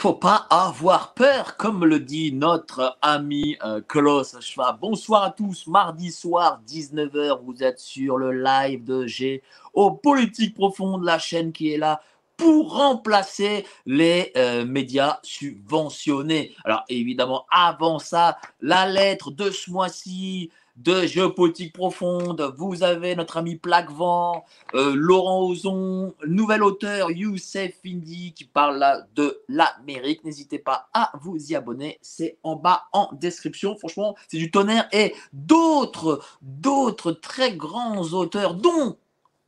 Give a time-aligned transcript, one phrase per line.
[0.00, 4.80] Faut pas avoir peur, comme le dit notre ami euh, Klaus Schwab.
[4.80, 9.42] Bonsoir à tous, mardi soir, 19h, vous êtes sur le live de G
[9.74, 12.00] au Politique Profonde, la chaîne qui est là
[12.38, 16.54] pour remplacer les euh, médias subventionnés.
[16.64, 20.50] Alors évidemment, avant ça, la lettre de ce mois-ci,
[20.82, 22.54] de géopolitique profonde.
[22.56, 29.40] Vous avez notre ami Plaquevent, euh, Laurent Ozon, nouvel auteur Youssef Indy qui parle de
[29.48, 30.24] l'Amérique.
[30.24, 31.98] N'hésitez pas à vous y abonner.
[32.00, 33.76] C'est en bas en description.
[33.76, 34.88] Franchement, c'est du tonnerre.
[34.92, 38.96] Et d'autres, d'autres très grands auteurs, dont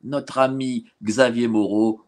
[0.05, 2.03] notre ami Xavier Moreau,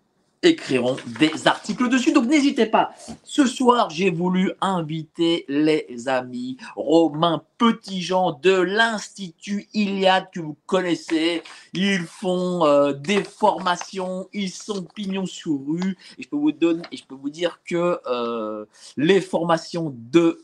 [0.46, 2.12] écriront des articles dessus.
[2.12, 2.92] Donc n'hésitez pas.
[3.22, 11.42] Ce soir, j'ai voulu inviter les amis Romain Petitjean de l'Institut Iliade que vous connaissez.
[11.72, 15.96] Ils font euh, des formations, ils sont pignons sur rue.
[16.18, 18.64] Et je peux vous donner, et je peux vous dire que euh,
[18.96, 20.40] les formations de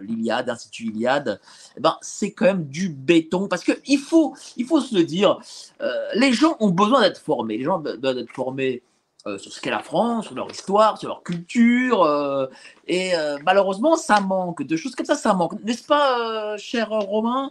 [0.00, 1.40] l'Iliade, l'Institut Iliade,
[1.76, 5.04] eh ben, c'est quand même du béton parce que il faut, il faut se le
[5.04, 5.38] dire.
[5.80, 7.58] Euh, les gens ont besoin d'être formés.
[7.58, 8.82] Les gens doivent être formés
[9.26, 12.02] euh, sur ce qu'est la France, sur leur histoire, sur leur culture.
[12.02, 12.46] Euh,
[12.86, 15.60] et euh, malheureusement, ça manque de choses comme ça, ça manque.
[15.64, 17.50] N'est-ce pas, cher Romain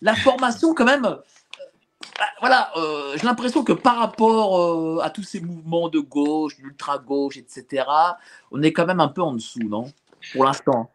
[0.00, 1.02] La formation, quand même.
[1.02, 2.72] Bah, voilà,
[3.16, 7.84] j'ai l'impression que par rapport à tous ces mouvements de gauche, d'ultra-gauche, etc.,
[8.52, 9.90] on est quand même un peu en dessous, non?
[10.32, 10.90] Pour l'instant.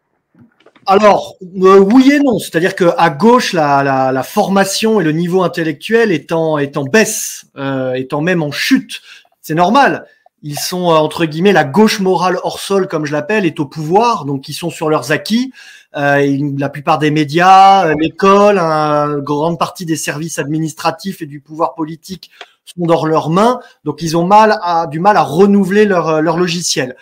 [0.87, 6.11] Alors oui et non, c'est-à-dire que à gauche la, la, formation et le niveau intellectuel
[6.11, 9.01] est en, est en baisse, euh, étant même en chute
[9.45, 10.07] c'est normal.
[10.41, 13.67] Ils sont euh, entre guillemets la gauche morale hors sol, comme je l'appelle, est au
[13.67, 15.53] pouvoir, donc ils sont sur leurs acquis.
[15.95, 21.41] Euh, la plupart des médias, euh, l'école, une grande partie des services administratifs et du
[21.41, 22.31] pouvoir politique
[22.65, 26.95] sont dans leurs mains, donc ils ont mal du mal à renouveler leur, leur logiciel.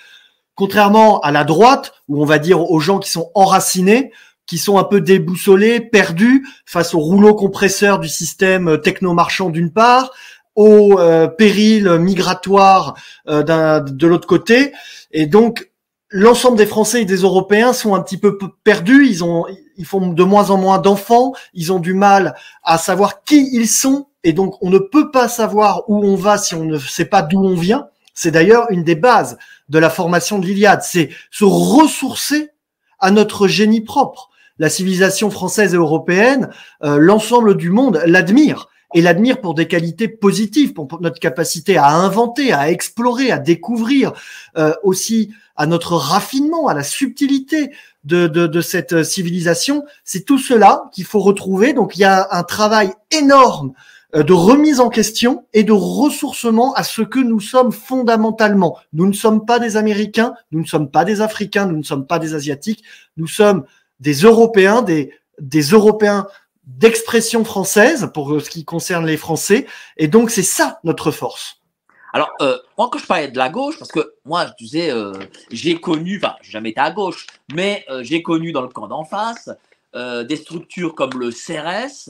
[0.54, 4.12] Contrairement à la droite, où on va dire aux gens qui sont enracinés,
[4.46, 10.12] qui sont un peu déboussolés, perdus face au rouleau compresseur du système techno-marchand d'une part,
[10.56, 12.96] au euh, péril migratoire
[13.28, 13.44] euh,
[13.80, 14.72] de l'autre côté.
[15.12, 15.70] Et donc,
[16.10, 19.08] l'ensemble des Français et des Européens sont un petit peu perdus.
[19.08, 19.46] Ils ont,
[19.78, 21.34] ils font de moins en moins d'enfants.
[21.54, 24.08] Ils ont du mal à savoir qui ils sont.
[24.24, 27.22] Et donc, on ne peut pas savoir où on va si on ne sait pas
[27.22, 27.88] d'où on vient.
[28.14, 29.38] C'est d'ailleurs une des bases
[29.70, 30.82] de la formation de l'Iliade.
[30.84, 32.52] C'est se ressourcer
[33.00, 34.30] à notre génie propre.
[34.60, 36.50] La civilisation française et européenne,
[36.84, 41.90] euh, l'ensemble du monde l'admire et l'admire pour des qualités positives, pour notre capacité à
[41.90, 44.14] inventer, à explorer, à découvrir,
[44.58, 47.72] euh, aussi à notre raffinement, à la subtilité
[48.04, 49.84] de, de, de cette civilisation.
[50.04, 51.74] C'est tout cela qu'il faut retrouver.
[51.74, 53.74] Donc il y a un travail énorme
[54.16, 58.78] euh, de remise en question et de ressourcement à ce que nous sommes fondamentalement.
[58.94, 62.06] Nous ne sommes pas des Américains, nous ne sommes pas des Africains, nous ne sommes
[62.06, 62.84] pas des Asiatiques,
[63.18, 63.64] nous sommes
[64.00, 66.28] des Européens, des, des Européens
[66.66, 69.68] d'expression française pour ce qui concerne les Français.
[69.98, 71.60] Et donc, c'est ça notre force.
[72.14, 75.14] Alors, euh, moi, quand je parlais de la gauche, parce que moi, je disais, euh,
[75.52, 78.88] j'ai connu, enfin, j'ai jamais été à gauche, mais euh, j'ai connu dans le camp
[78.88, 79.50] d'en face
[79.96, 82.10] des structures comme le CRS,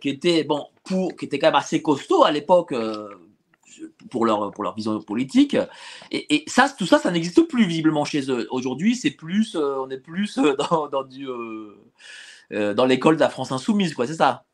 [0.00, 2.74] qui était bon pour, qui était quand même assez costaud à l'époque
[4.10, 5.54] pour leur pour leur vision politique.
[6.10, 8.46] Et, ça, tout ça, ça n'existe plus visiblement chez eux.
[8.50, 10.38] Aujourd'hui, c'est plus, on est plus
[10.70, 11.76] dans, dans du euh,
[12.50, 14.44] dans l'école de la France insoumise, quoi, c'est ça?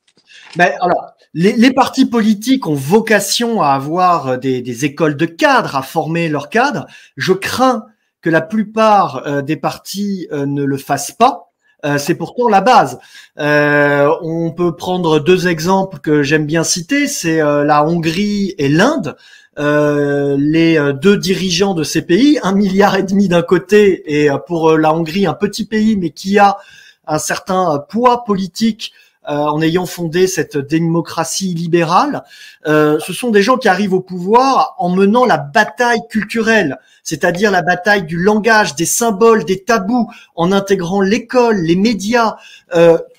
[0.57, 5.77] Ben, alors, les, les, partis politiques ont vocation à avoir des, des, écoles de cadres,
[5.77, 6.87] à former leurs cadres.
[7.17, 7.85] Je crains
[8.21, 11.53] que la plupart euh, des partis euh, ne le fassent pas.
[11.97, 12.99] c'est pourtant la base.
[13.39, 19.17] on peut prendre deux exemples que j'aime bien citer, c'est la Hongrie et l'Inde.
[19.57, 24.93] les deux dirigeants de ces pays, un milliard et demi d'un côté, et pour la
[24.93, 26.59] Hongrie un petit pays, mais qui a
[27.07, 28.93] un certain poids politique
[29.27, 32.25] en ayant fondé cette démocratie libérale.
[32.65, 37.61] ce sont des gens qui arrivent au pouvoir en menant la bataille culturelle, c'est-à-dire la
[37.61, 42.37] bataille du langage, des symboles, des tabous, en intégrant l'école, les médias,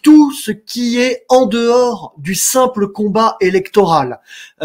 [0.01, 4.19] tout ce qui est en dehors du simple combat électoral.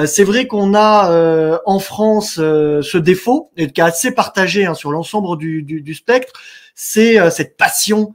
[0.06, 4.90] C'est vrai qu'on a en France ce défaut, et qui est assez partagé hein, sur
[4.90, 6.32] l'ensemble du, du, du spectre,
[6.76, 8.12] c'est euh, cette passion euh,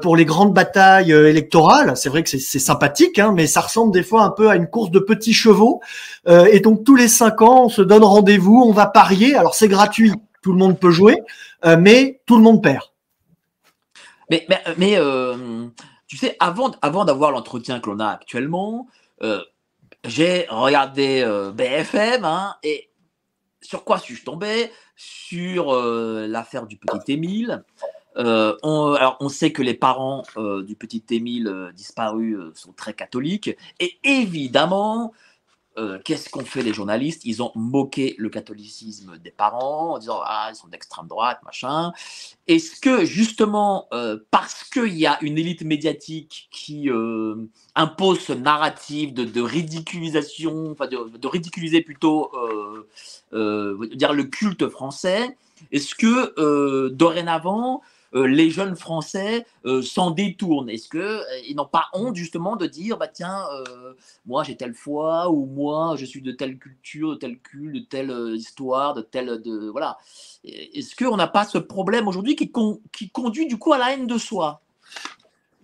[0.00, 1.96] pour les grandes batailles euh, électorales.
[1.96, 4.66] C'est vrai que c'est sympathique, hein, mais ça ressemble des fois un peu à une
[4.66, 5.80] course de petits chevaux.
[6.26, 9.34] et donc tous les cinq ans, on se donne rendez-vous, on va parier.
[9.34, 11.18] Alors c'est gratuit, tout le monde peut jouer,
[11.78, 12.84] mais tout le monde perd.
[14.30, 14.46] Mais
[16.06, 18.88] tu sais, avant, avant d'avoir l'entretien que l'on a actuellement,
[20.04, 22.90] j'ai regardé BFM hein, et
[23.60, 24.70] sur quoi suis-je tombé?
[24.96, 27.64] Sur l'affaire du petit Émile.
[28.16, 32.72] Euh, on, alors, on sait que les parents euh, du petit Émile euh, disparu sont
[32.72, 33.56] très catholiques.
[33.80, 35.12] Et évidemment,
[36.04, 37.24] qu'est-ce qu'ont fait les journalistes?
[37.24, 41.92] Ils ont moqué le catholicisme des parents en disant Ah, ils sont d'extrême droite, machin.
[42.46, 43.88] Est-ce que, justement,
[44.30, 46.88] parce qu'il y a une élite médiatique qui
[47.74, 52.30] impose ce narratif de, ridiculisation, enfin, de, ridiculiser plutôt
[53.32, 55.36] dire le culte français,
[55.72, 61.86] est-ce que dorénavant, euh, les jeunes Français euh, s'en détournent Est-ce qu'ils euh, n'ont pas
[61.92, 63.42] honte justement de dire bah tiens,
[64.24, 67.80] moi j'ai telle foi ou moi je suis de telle culture, de tel culte, de
[67.80, 69.98] telle histoire, de telle de voilà.
[70.44, 72.52] Est-ce qu'on n'a pas ce problème aujourd'hui qui,
[73.10, 74.60] conduit du coup à la haine de soi?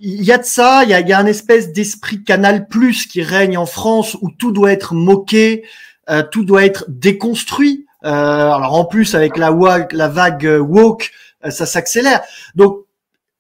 [0.01, 3.59] Il y a de ça, il y a, un espèce d'esprit canal plus qui règne
[3.59, 5.65] en France où tout doit être moqué,
[6.33, 7.87] tout doit être déconstruit.
[8.03, 9.55] alors en plus avec la,
[9.93, 12.23] la vague woke, euh, ça s'accélère.
[12.55, 12.85] Donc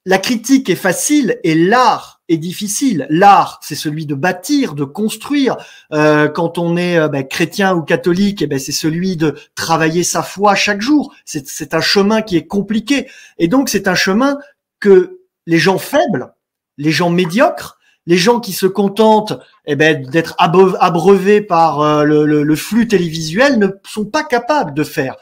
[0.06, 3.06] la critique est facile et l'art est difficile.
[3.11, 5.56] L'art, c'est celui de bâtir, de construire.
[5.93, 10.02] Euh, quand on est euh, ben, chrétien ou catholique, eh ben, c'est celui de travailler
[10.02, 11.14] sa foi chaque jour.
[11.25, 13.11] C'est un chemin qui est compliqué.
[13.38, 14.38] Et donc, c'est un chemin
[14.79, 16.32] que les gens faibles,
[16.79, 17.79] les gens médiocres,
[18.11, 23.69] les gens qui se contentent eh ben, d'être abreuvés par euh, le, flux télévisuel ne
[23.85, 25.15] sont pas capables de faire.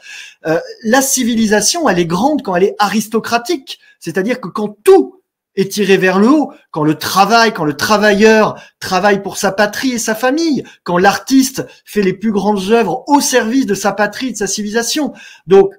[0.47, 5.21] Euh, la civilisation, elle est grande quand elle est aristocratique, c'est-à-dire que quand tout
[5.55, 9.91] est tiré vers le haut, quand le travail, quand le travailleur travaille pour sa patrie
[9.91, 14.31] et sa famille, quand l'artiste fait les plus grandes œuvres au service de sa patrie,
[14.31, 15.13] de sa civilisation.
[15.45, 15.69] Donc,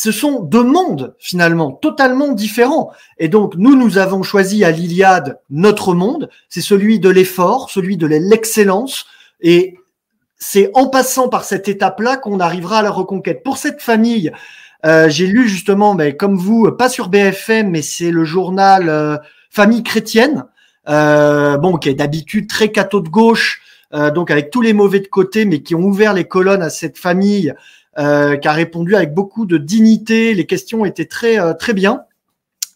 [0.00, 2.92] ce sont deux mondes finalement totalement différents.
[3.18, 7.96] Et donc nous, nous avons choisi à l'Iliade notre monde, c'est celui de l'effort, celui
[7.96, 9.06] de l'excellence.
[9.40, 9.74] Et
[10.38, 13.42] c'est en passant par cette étape-là qu'on arrivera à la reconquête.
[13.42, 14.30] Pour cette famille,
[14.86, 19.16] euh, j'ai lu justement, mais comme vous, pas sur BFM, mais c'est le journal euh,
[19.50, 20.44] Famille chrétienne,
[20.88, 23.62] euh, bon, qui est d'habitude très catho de gauche,
[24.14, 26.98] donc avec tous les mauvais de côté, mais qui ont ouvert les colonnes à cette
[26.98, 27.54] famille
[27.98, 30.34] euh, qui a répondu avec beaucoup de dignité.
[30.34, 32.02] Les questions étaient très euh, très bien.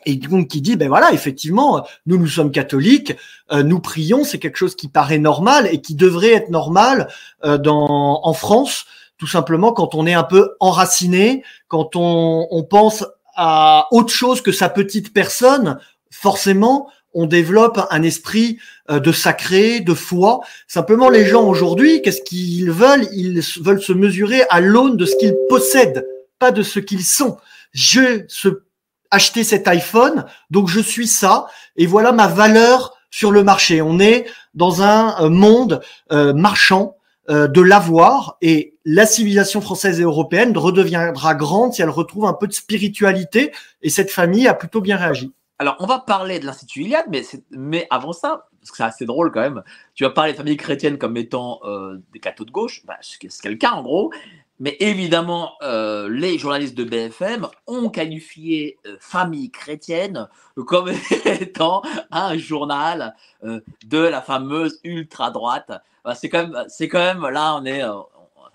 [0.04, 3.14] Et donc qui dit ben voilà effectivement nous nous sommes catholiques
[3.52, 7.06] euh, nous prions c'est quelque chose qui paraît normal et qui devrait être normal
[7.44, 8.86] dans en France
[9.16, 14.40] tout simplement quand on est un peu enraciné quand on, on pense à autre chose
[14.40, 15.78] que sa petite personne
[16.10, 18.58] forcément on développe un esprit
[18.90, 20.40] euh, de sacré, de foi.
[20.66, 23.06] Simplement, les gens aujourd'hui, qu'est-ce qu'ils veulent?
[23.12, 26.06] Ils veulent se mesurer à l'aune de ce qu'ils possèdent,
[26.38, 27.38] pas de ce qu'ils sont.
[27.72, 28.62] Je se
[29.10, 31.46] acheté cet iPhone, donc je suis ça,
[31.76, 33.82] et voilà ma valeur sur le marché.
[33.82, 35.82] On est dans un euh, monde
[36.12, 36.96] euh, marchand
[37.28, 42.48] de l'avoir, et la civilisation française et européenne redeviendra grande si elle retrouve un peu
[42.48, 45.32] de spiritualité, et cette famille a plutôt bien réagi.
[45.62, 49.06] Alors, on va parler de l'Institut Iliade, mais, mais avant ça, parce que c'est assez
[49.06, 49.62] drôle quand même,
[49.94, 53.16] tu vas parler de familles chrétiennes comme étant euh, des cathos de gauche, bah, ce
[53.16, 54.12] qui est le cas en gros,
[54.58, 60.28] mais évidemment, euh, les journalistes de BFM ont qualifié euh, Famille chrétienne
[60.66, 60.90] comme
[61.26, 63.14] étant un journal
[63.44, 65.70] de la fameuse ultra-droite.
[66.04, 68.04] Bah, c'est quand, même, quand même, là, on est, on,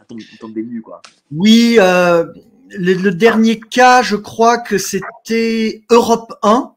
[0.09, 1.01] tombe, on tombe des nues, quoi.
[1.31, 6.73] Oui, le, dernier cas, je crois que c'était Europe 1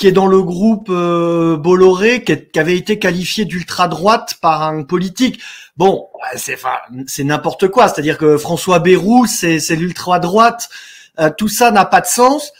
[0.00, 4.82] qui est dans le groupe euh, Bolloré, qui, avait été qualifié d'ultra droite par un
[4.82, 5.42] politique.
[5.76, 6.58] Bon, c'est
[7.06, 7.86] c'est n'importe quoi.
[7.86, 10.70] C'est-à-dire que François Bayrou, c'est l'ultra droite.
[11.18, 12.50] Euh, tout ça n'a pas de sens.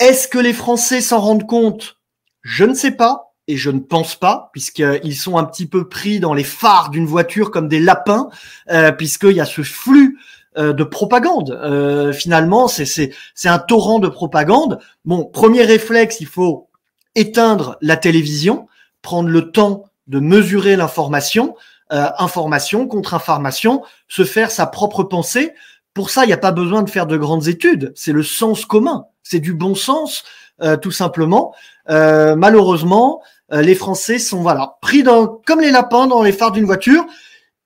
[0.00, 1.98] Est-ce que les Français s'en rendent compte?
[2.42, 3.36] Je ne sais pas.
[3.46, 7.06] Et je ne pense pas, puisqu'ils sont un petit peu pris dans les phares d'une
[7.06, 8.30] voiture comme des lapins,
[8.70, 10.18] euh, puisqu'il y a ce flux
[10.56, 11.50] de propagande.
[11.50, 13.12] Euh, finalement, c'est
[13.44, 14.78] un torrent de propagande.
[15.04, 16.68] Bon, premier réflexe, il faut
[17.14, 18.68] éteindre la télévision,
[19.02, 21.54] prendre le temps de mesurer l'information,
[21.92, 25.54] euh, information contre information, se faire sa propre pensée.
[25.92, 27.92] Pour ça, il n'y a pas besoin de faire de grandes études.
[27.94, 30.24] C'est le sens commun, c'est du bon sens,
[30.62, 31.54] euh, tout simplement.
[31.90, 36.64] Euh, malheureusement, les Français sont voilà pris dans, comme les lapins dans les phares d'une
[36.64, 37.04] voiture.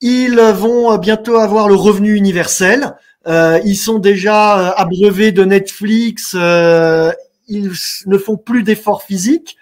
[0.00, 2.94] Ils vont bientôt avoir le revenu universel.
[3.26, 6.34] ils sont déjà abreuvés de Netflix.
[6.34, 7.72] ils
[8.06, 9.56] ne font plus d'efforts physiques.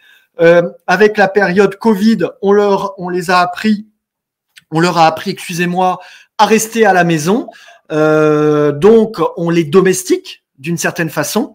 [0.86, 3.86] avec la période Covid, on leur, on les a appris
[4.70, 6.00] on leur a appris, excusez-moi,
[6.38, 7.48] à rester à la maison.
[7.92, 11.52] Euh, donc, on les domestique d'une certaine façon.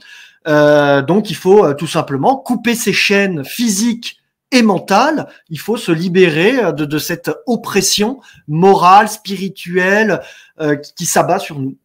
[0.48, 4.18] Euh, donc, il faut euh, tout simplement couper ces chaînes physiques
[4.52, 5.28] et mentales.
[5.50, 10.22] Il faut se libérer de, cette oppression morale, spirituelle
[10.96, 11.76] qui, s'abat sur nous.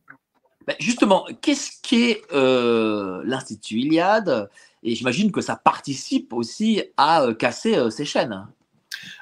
[0.66, 4.50] Ben, justement, qu'est-ce qu'est l'Institut Iliade?
[4.82, 8.46] Et j'imagine que ça participe aussi à casser ces chaînes.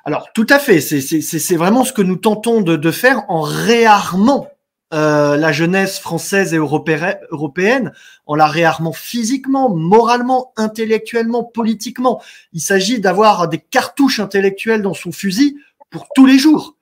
[0.05, 0.81] Alors, tout à fait.
[0.81, 4.49] C'est vraiment ce que nous tentons de, faire en réarmant
[4.95, 7.93] euh, la jeunesse française et européenne,
[8.27, 12.23] en la réarmant physiquement, moralement, intellectuellement, politiquement.
[12.53, 15.59] Il s'agit d'avoir des cartouches intellectuelles dans son fusil
[15.91, 16.77] pour tous les jours,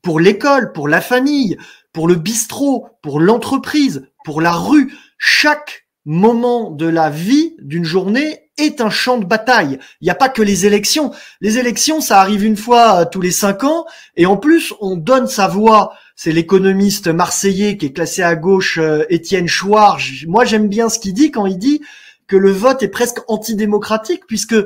[0.00, 1.58] pour l'école, pour la famille,
[1.92, 4.94] pour le bistrot, pour l'entreprise, pour la rue.
[5.18, 9.78] Chaque moment de la vie d'une journée est un champ de bataille.
[10.00, 11.12] Il n'y a pas que les élections.
[11.40, 14.96] Les élections, ça arrive une fois euh, tous les cinq ans, et en plus, on
[14.96, 15.94] donne sa voix.
[16.18, 20.00] C'est l'économiste marseillais qui est classé à gauche, euh, Étienne Chouard.
[20.26, 21.82] Moi, j'aime bien ce qu'il dit quand il dit
[22.26, 24.56] que le vote est presque antidémocratique, puisque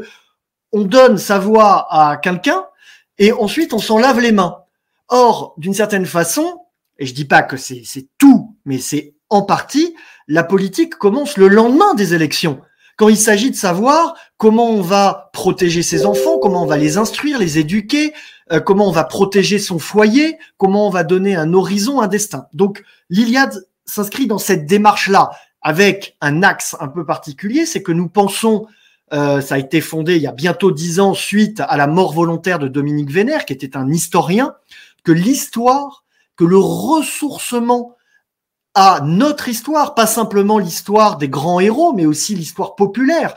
[0.71, 2.64] on donne sa voix à quelqu'un,
[3.19, 4.59] et ensuite on s'en lave les mains.
[5.09, 6.62] Or, d'une certaine façon,
[7.00, 7.83] et je dis pas que c'est
[8.16, 9.97] tout, mais c'est en partie,
[10.28, 12.61] la politique commence le lendemain des élections
[13.00, 16.99] quand il s'agit de savoir comment on va protéger ses enfants, comment on va les
[16.99, 18.12] instruire, les éduquer,
[18.52, 22.45] euh, comment on va protéger son foyer, comment on va donner un horizon, un destin.
[22.52, 25.30] Donc l'Iliade s'inscrit dans cette démarche-là
[25.62, 28.66] avec un axe un peu particulier, c'est que nous pensons,
[29.14, 32.12] euh, ça a été fondé il y a bientôt dix ans suite à la mort
[32.12, 34.57] volontaire de Dominique Vénère, qui était un historien,
[35.04, 36.04] que l'histoire,
[36.37, 37.97] que le ressourcement
[38.80, 43.34] à notre histoire, pas simplement l'histoire des grands héros, mais aussi l'histoire populaire,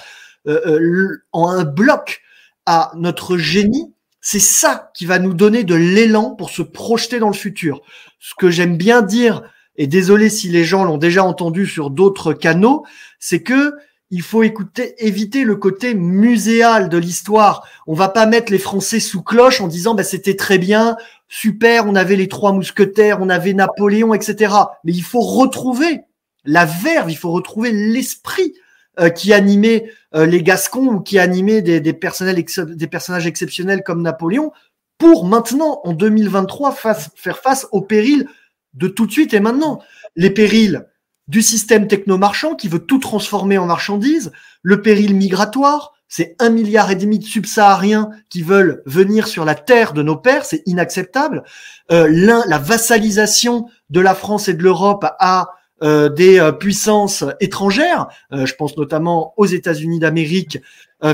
[0.48, 2.22] euh, euh, en un bloc
[2.66, 7.28] à notre génie, c'est ça qui va nous donner de l'élan pour se projeter dans
[7.28, 7.82] le futur.
[8.20, 9.42] Ce que j'aime bien dire,
[9.76, 12.86] et désolé si les gens l'ont déjà entendu sur d'autres canaux,
[13.20, 13.74] c'est que
[14.14, 17.68] il faut écouter, éviter le côté muséal de l'histoire.
[17.88, 20.98] On va pas mettre les Français sous cloche en disant bah, c'était très bien,
[21.30, 24.54] super, on avait les trois mousquetaires, on avait Napoléon, etc.
[24.84, 26.02] Mais il faut retrouver
[26.46, 28.54] la verve, il faut retrouver l'esprit
[29.00, 34.04] euh, qui animait euh, les Gascons ou qui animait des, des, des personnages exceptionnels comme
[34.04, 34.52] Napoléon
[35.00, 36.72] pour maintenant, en 2023,
[37.16, 38.28] faire face aux périls
[38.76, 39.82] de tout de suite et maintenant.
[40.16, 40.86] Les périls
[41.28, 46.92] du système techno-marchand qui veut tout transformer en marchandises, le péril migratoire, c'est un milliard
[46.92, 51.44] et demi de subsahariens qui veulent venir sur la terre de nos pères, c'est inacceptable.
[51.92, 55.50] Euh, la vassalisation de la France et de l'Europe à
[55.84, 60.60] euh, des euh, puissances étrangères, euh, je pense notamment aux États-Unis d'Amérique,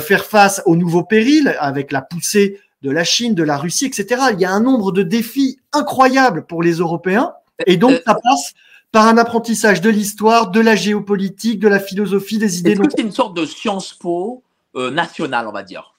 [0.01, 4.22] faire face aux nouveaux périls avec la poussée de la Chine, de la Russie, etc.
[4.34, 7.34] Il y a un nombre de défis incroyables pour les Européens,
[7.66, 8.54] et donc ça passe
[8.91, 12.72] par un apprentissage de l'histoire, de la géopolitique, de la philosophie, des idées.
[12.72, 14.43] Est-ce que c'est une sorte de Sciences Po
[14.75, 15.93] euh, nationale, on va dire?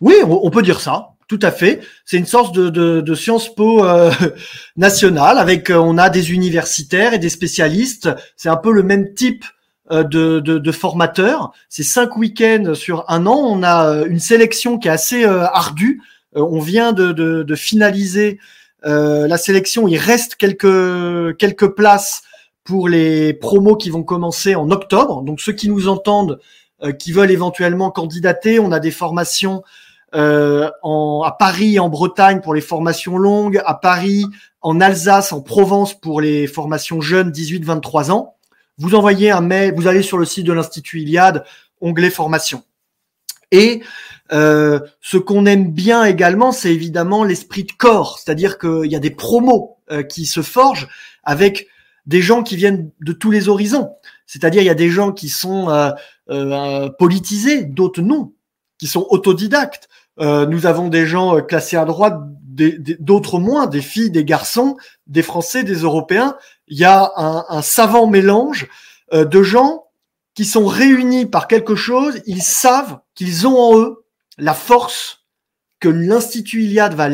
[0.00, 1.12] Oui, on, peut dire ça.
[1.28, 1.80] Tout à fait.
[2.04, 4.12] C'est une sorte de, de, de Sciences Po euh,
[4.76, 8.10] nationale avec euh, on a des universitaires et des spécialistes.
[8.36, 9.44] C'est un peu le même type
[9.90, 11.52] euh, de, de, de formateurs.
[11.68, 13.36] C'est cinq week-ends sur un an.
[13.36, 16.02] On a une sélection qui est assez ardue.
[16.34, 18.38] on vient de, de, de finaliser
[18.84, 19.88] la sélection.
[19.88, 22.22] Il reste quelques quelques places
[22.66, 25.22] pour les promos qui vont commencer en octobre.
[25.22, 26.40] Donc ceux qui nous entendent,
[26.82, 29.62] euh, qui veulent éventuellement candidater, on a des formations
[30.14, 34.26] euh, en, à Paris, en Bretagne pour les formations longues, à Paris,
[34.60, 38.34] en Alsace, en Provence pour les formations jeunes 18-23 ans.
[38.78, 41.44] Vous envoyez un mail, vous allez sur le site de l'Institut Iliade,
[41.80, 42.62] onglet formation.
[43.52, 43.82] Et
[44.32, 49.00] euh, ce qu'on aime bien également, c'est évidemment l'esprit de corps, c'est-à-dire qu'il y a
[49.00, 50.88] des promos euh, qui se forgent
[51.22, 51.68] avec
[52.06, 53.90] des gens qui viennent de tous les horizons.
[54.26, 55.90] C'est-à-dire il y a des gens qui sont euh,
[56.30, 58.32] euh, politisés, d'autres non,
[58.78, 59.88] qui sont autodidactes.
[60.18, 62.18] Euh, nous avons des gens classés à droite,
[63.00, 66.36] d'autres moins, des filles, des garçons, des Français, des Européens.
[66.68, 68.66] Il y a un, un savant mélange
[69.12, 69.84] de gens
[70.34, 72.22] qui sont réunis par quelque chose.
[72.26, 74.04] Ils savent qu'ils ont en eux
[74.38, 75.26] la force
[75.80, 77.08] que l'Institut Iliade va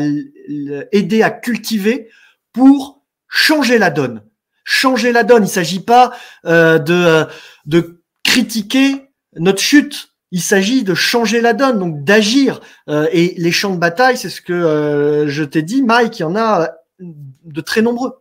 [0.91, 2.09] aider à cultiver
[2.53, 4.23] pour changer la donne.
[4.63, 5.43] Changer la donne.
[5.43, 6.13] Il s'agit pas
[6.45, 7.25] euh, de,
[7.65, 10.09] de critiquer notre chute.
[10.31, 12.59] Il s'agit de changer la donne, donc d'agir.
[12.89, 16.21] Euh, et les champs de bataille, c'est ce que euh, je t'ai dit, Mike, il
[16.23, 18.13] y en a de très nombreux.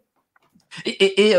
[0.86, 1.34] Et,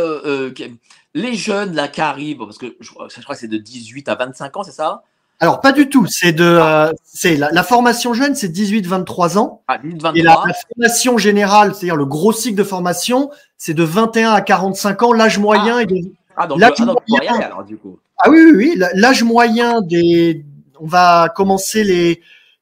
[1.15, 4.57] les jeunes là qui arrivent, parce que je crois que c'est de 18 à 25
[4.57, 5.03] ans, c'est ça?
[5.40, 9.62] Alors pas du tout, c'est de euh, c'est la, formation jeune, c'est 18-23 ans.
[9.68, 14.32] Ah, 18, et la, formation générale, c'est-à-dire le gros cycle de formation, c'est de 21
[14.32, 15.98] à 45 ans, l'âge moyen est de
[16.38, 18.00] Ah donc, l'âge moyen, alors, du coup.
[18.20, 20.46] Ah oui oui oui, l'âge moyen des
[20.80, 22.22] on va commencer les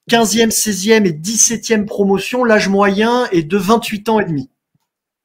[0.10, 4.50] 15e, 16e et 17e promotions, l'âge moyen est de 28 ans et demi.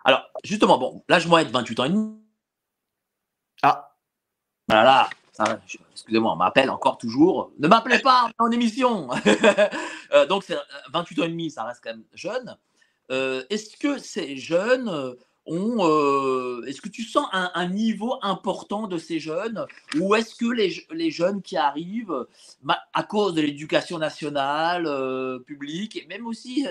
[0.04, 2.12] Alors, justement, bon, l'âge moyen est de 28 ans et demi.
[3.62, 3.94] Ah.
[4.68, 5.08] Voilà,
[6.06, 7.50] excusez-moi, on m'appelle encore toujours.
[7.58, 9.08] Ne m'appelez pas en émission.
[10.12, 10.56] Euh, donc, c'est
[10.92, 12.56] 28 ans et demi, ça reste quand même jeune.
[13.10, 15.78] Euh, est-ce que ces jeunes ont.
[15.80, 19.66] Euh, est-ce que tu sens un, niveau important de ces jeunes
[19.98, 22.24] Ou est-ce que les, les, jeunes qui arrivent,
[22.94, 24.88] à cause de l'éducation nationale,
[25.44, 26.64] publique, et même aussi,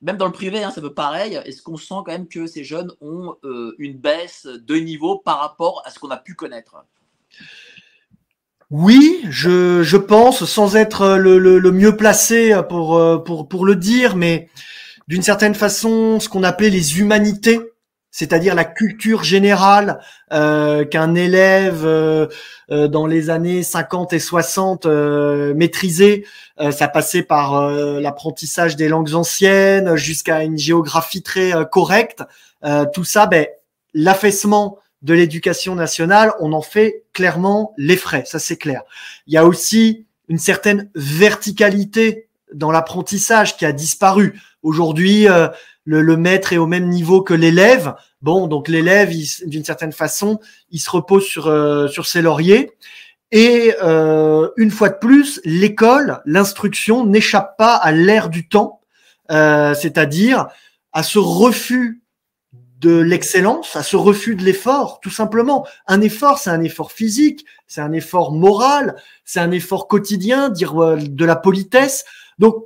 [0.00, 2.62] même dans le privé, hein, ça veut pareil, est-ce qu'on sent quand même que ces
[2.62, 3.36] jeunes ont
[3.78, 6.76] une baisse de niveau par rapport à ce qu'on a pu connaître?
[8.72, 14.16] Oui, je, je pense, sans être le, mieux placé pour, euh, pour, pour le dire,
[14.16, 14.48] mais
[15.08, 17.60] d'une certaine façon, ce qu'on appelait les humanités,
[18.10, 20.00] c'est-à-dire la culture générale
[20.32, 22.28] euh, qu'un élève euh,
[22.70, 24.86] dans les années 50 et 60
[25.54, 26.24] maîtrisait.
[26.70, 32.22] ça passait par l'apprentissage des langues anciennes jusqu'à une géographie très correcte.
[32.94, 33.46] tout ça, ben,
[33.92, 38.82] l'affaissement de l'éducation nationale, on en fait clairement les frais, ça c'est clair.
[39.26, 44.40] Il y a aussi une certaine verticalité dans l'apprentissage qui a disparu.
[44.62, 45.48] Aujourd'hui, euh,
[45.84, 47.94] le, maître est au même niveau que l'élève.
[48.20, 49.12] Bon, donc l'élève,
[49.46, 50.38] d'une certaine façon,
[50.70, 52.72] il se repose sur, euh, sur ses lauriers.
[53.32, 58.80] Et euh, une fois de plus, l'école, l'instruction n'échappe pas à l'ère du temps,
[59.28, 60.48] c'est-à-dire
[60.92, 62.01] à ce refus
[62.82, 65.64] de l'excellence, à ce refus de l'effort, tout simplement.
[65.86, 70.82] Un effort, c'est un effort physique, c'est un effort moral, c'est un effort quotidien, dire
[70.82, 72.04] euh, de la politesse.
[72.40, 72.56] Donc,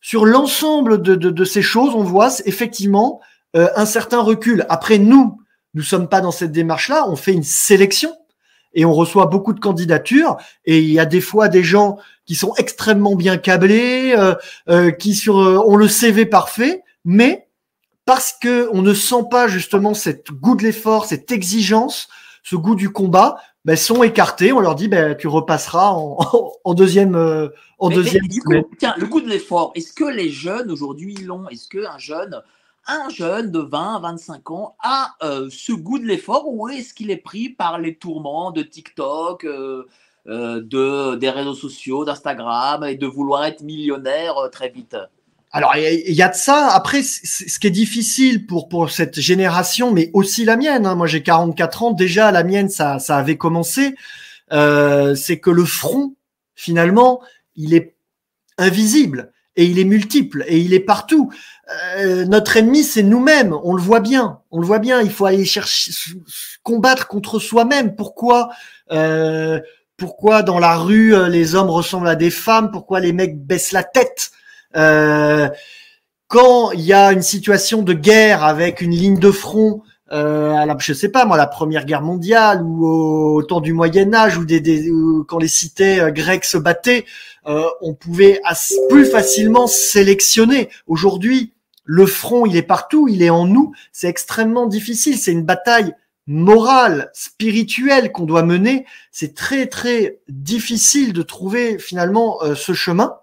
[0.00, 3.20] sur l'ensemble de, de, ces choses, on voit effectivement
[3.54, 4.64] euh, un certain recul.
[4.70, 5.42] Après, nous,
[5.74, 8.16] nous sommes pas dans cette démarche-là, on fait une sélection
[8.72, 12.34] et on reçoit beaucoup de candidatures et il y a des fois des gens qui
[12.34, 14.14] sont extrêmement bien câblés,
[14.68, 17.45] euh, qui sur ont le CV parfait, mais
[18.06, 22.08] parce que on ne sent pas justement cette goût de l'effort, cette exigence,
[22.42, 24.52] ce goût du combat, ben, sont écartés.
[24.52, 26.16] On leur dit, ben, tu repasseras en,
[26.64, 28.22] en deuxième, euh, en deuxième.
[28.78, 29.72] tiens, le goût de l'effort.
[29.74, 31.48] Est-ce que les jeunes aujourd'hui l'ont?
[31.48, 32.40] Est-ce qu'un jeune,
[32.86, 37.10] un jeune de 20 25 ans a euh, ce goût de l'effort ou est-ce qu'il
[37.10, 39.84] est pris par les tourments de TikTok, euh,
[40.26, 44.96] de des réseaux sociaux, d'Instagram et de vouloir être millionnaire très vite?
[45.52, 46.68] Alors il y, a de ça.
[46.74, 50.84] Après, ce qui est difficile pour pour cette génération, mais aussi la mienne.
[50.84, 50.96] Hein.
[50.96, 51.90] Moi, j'ai 44 ans.
[51.92, 53.94] Déjà, la mienne, ça ça avait commencé.
[54.52, 56.14] Euh, c'est que le front,
[56.54, 57.20] finalement,
[57.54, 57.94] il est
[58.58, 61.32] invisible et il est multiple et il est partout.
[61.96, 63.54] Euh, notre ennemi, c'est nous-mêmes.
[63.64, 64.40] On le voit bien.
[64.50, 65.00] On le voit bien.
[65.00, 65.92] Il faut aller chercher
[66.64, 67.96] combattre contre soi-même.
[67.96, 68.50] Pourquoi
[68.92, 69.60] euh,
[69.96, 72.70] Pourquoi dans la rue les hommes ressemblent à des femmes?
[72.70, 74.32] Pourquoi les mecs baissent la tête?
[76.28, 80.66] Quand il y a une situation de guerre avec une ligne de front, euh, à
[80.66, 84.38] la, je sais pas moi, la Première Guerre mondiale ou au, temps du Moyen Âge,
[84.38, 84.88] ou des, des
[85.26, 87.04] quand les cités euh, grecques se battaient,
[87.46, 88.40] euh, on pouvait
[88.88, 90.68] plus facilement sélectionner.
[90.86, 91.52] Aujourd'hui,
[91.84, 93.72] le front, il est partout, il est en nous.
[93.92, 95.16] C'est extrêmement difficile.
[95.16, 95.94] C'est une bataille
[96.26, 98.84] morale, spirituelle qu'on doit mener.
[99.12, 103.16] C'est très très difficile de trouver finalement euh, ce chemin.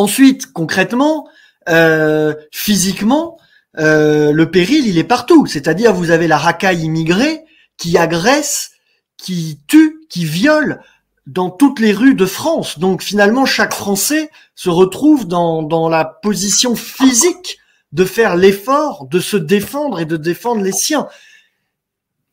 [0.00, 1.28] Ensuite, concrètement,
[1.68, 3.36] euh, physiquement,
[3.78, 5.44] euh, le péril, il est partout.
[5.44, 7.44] C'est-à-dire, vous avez la racaille immigrée
[7.76, 8.70] qui agresse,
[9.18, 10.80] qui tue, qui viole
[11.26, 12.78] dans toutes les rues de France.
[12.78, 17.58] Donc finalement, chaque Français se retrouve dans, dans la position physique
[17.92, 21.08] de faire l'effort de se défendre et de défendre les siens.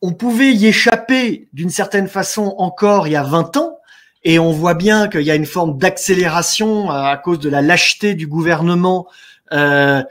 [0.00, 3.77] On pouvait y échapper d'une certaine façon encore il y a 20 ans,
[4.24, 7.62] et on voit bien qu'il y a une forme d'accélération euh, à cause de la
[7.62, 9.08] lâcheté du gouvernement
[9.52, 10.02] euh,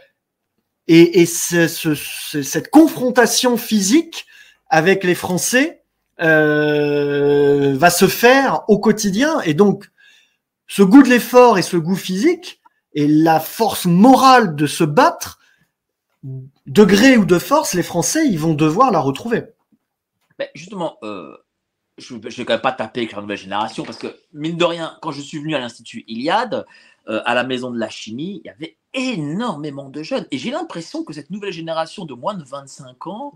[0.88, 4.26] et, et ce, ce, cette confrontation physique
[4.70, 5.84] avec les Français
[6.20, 9.40] euh, va se faire au quotidien.
[9.42, 9.90] Et donc,
[10.68, 12.62] ce goût de l'effort et ce goût physique,
[12.94, 15.40] et la force morale de se battre,
[16.24, 19.44] de gré ou de force, les Français, ils vont devoir la retrouver.
[20.40, 21.38] Mais justement, euh,
[21.98, 24.66] je ne vais quand même pas taper sur la nouvelle génération parce que, mine de
[24.66, 26.66] rien, quand je suis venu à l'Institut Iliade,
[27.10, 30.26] euh, à la maison de la chimie, il y avait énormément de jeunes.
[30.32, 33.34] Et j'ai l'impression que cette nouvelle génération de moins de 25 ans,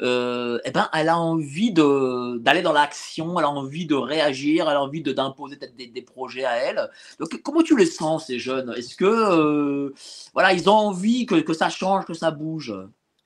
[0.00, 4.76] euh, eh ben, elle a envie d'aller dans l'action, elle a envie de réagir, elle
[4.76, 6.90] a envie d'imposer peut-être des, projets à elle.
[7.20, 8.74] Donc, comment tu les sens, ces jeunes?
[8.76, 9.94] Est-ce que, euh,
[10.34, 12.74] voilà, ils ont envie que, que, ça change, que ça bouge?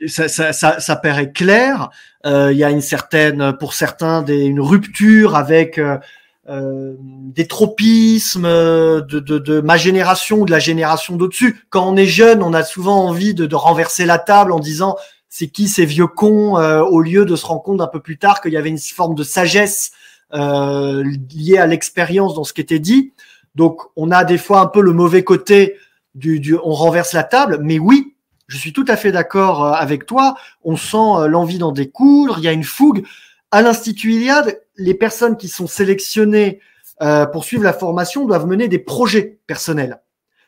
[0.07, 1.91] Ça, ça, ça, ça paraît clair.
[2.27, 5.99] Euh, il y a une certaine, pour certains, des, une rupture avec euh,
[6.49, 11.65] euh des tropismes de, de, de, ma génération ou de la génération d'au-dessus.
[11.71, 14.97] Quand on est jeune, on a souvent envie de, de renverser la table en disant
[15.29, 18.17] c'est qui ces vieux cons euh, au lieu de se rendre compte un peu plus
[18.17, 19.91] tard qu'il y avait une forme de sagesse
[20.33, 23.13] euh, liée à l'expérience dans ce qui était dit.
[23.55, 25.77] Donc on a des fois un peu le mauvais côté
[26.15, 28.16] du, du on renverse la table, mais oui,
[28.47, 30.37] je suis tout à fait d'accord euh, avec toi.
[30.65, 33.05] On sent l'envie d'en découdre, il y a une fougue.
[33.51, 36.61] À l'Institut Iliade, les personnes qui sont sélectionnées
[37.33, 40.01] pour suivre la formation doivent mener des projets personnels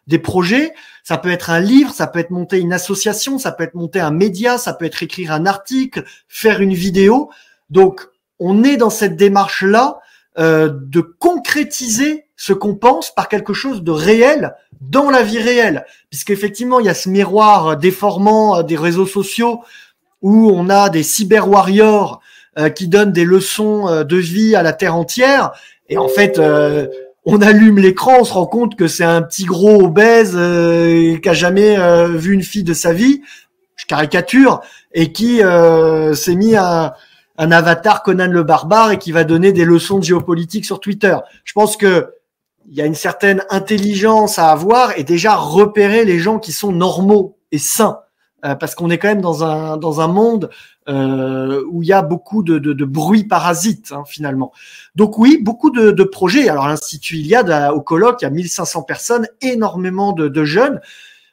[0.09, 0.75] des projets.
[1.05, 4.01] Ça peut être un livre, ça peut être monter une association, ça peut être monter
[4.01, 7.31] un média, ça peut être écrire un article, faire une vidéo.
[7.71, 8.09] Donc,
[8.41, 10.01] on est dans cette démarche-là
[10.39, 15.85] euh, de concrétiser ce qu'on pense par quelque chose de réel dans la vie réelle.
[16.11, 19.61] Puisqu'effectivement, il y a ce miroir déformant des réseaux sociaux
[20.23, 22.21] où on a des cyber warriors
[22.59, 25.53] euh, qui donnent des leçons euh, de vie à la terre entière.
[25.88, 26.38] Et en fait,
[27.31, 31.29] on allume l'écran, on se rend compte que c'est un petit gros obèse euh, qui
[31.29, 33.21] a jamais euh, vu une fille de sa vie,
[33.77, 34.62] je caricature,
[34.95, 36.93] et qui euh, s'est mis un,
[37.37, 41.19] un avatar Conan le barbare et qui va donner des leçons de géopolitique sur Twitter.
[41.45, 42.14] Je pense que
[42.71, 46.73] il y a une certaine intelligence à avoir et déjà repérer les gens qui sont
[46.73, 48.01] normaux et sains.
[48.45, 50.49] Euh, parce qu'on est quand même dans un dans un monde
[50.89, 54.53] euh, où il y a beaucoup de, de, de bruit hein, finalement.
[54.95, 56.49] Donc oui, beaucoup de, de projets.
[56.49, 60.81] Alors l'institut Iliade au colloque, il y a 1500 personnes, énormément de, de jeunes.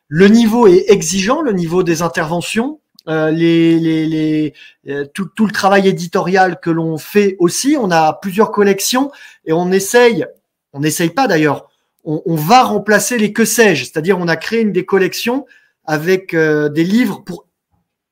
[0.07, 4.53] Le niveau est exigeant, le niveau des interventions, euh, les, les, les
[4.87, 7.77] euh, tout, tout, le travail éditorial que l'on fait aussi.
[7.79, 9.11] On a plusieurs collections
[9.45, 10.25] et on essaye,
[10.75, 11.69] on n'essaye pas d'ailleurs,
[12.03, 15.47] on, va remplacer les que sais-je, c'est-à-dire on a créé une des collections
[15.85, 17.47] avec euh, des livres pour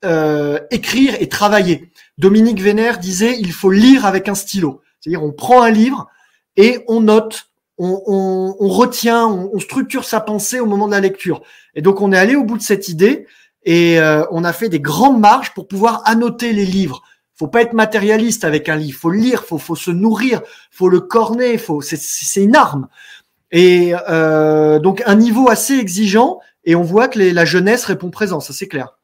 [0.04, 1.92] euh, écrire et travailler.
[2.18, 4.82] Dominique Vénère disait il faut lire avec un stylo.
[5.00, 6.08] C'est-à-dire on prend un livre
[6.58, 11.44] et on note, on, retient, on, on, structure sa pensée au moment de la lecture.
[11.76, 13.28] Et donc on est allé au bout de cette idée
[13.64, 17.04] et euh, on a fait des grandes marges pour pouvoir annoter les livres.
[17.44, 20.88] Faut pas être matérialiste avec un livre, faut le lire, faut, faut se nourrir, faut
[20.88, 22.88] le corner, faut c'est une arme.
[23.52, 28.40] Et euh, donc un niveau assez exigeant, et on voit que la jeunesse répond présent,
[28.40, 28.98] ça c'est clair.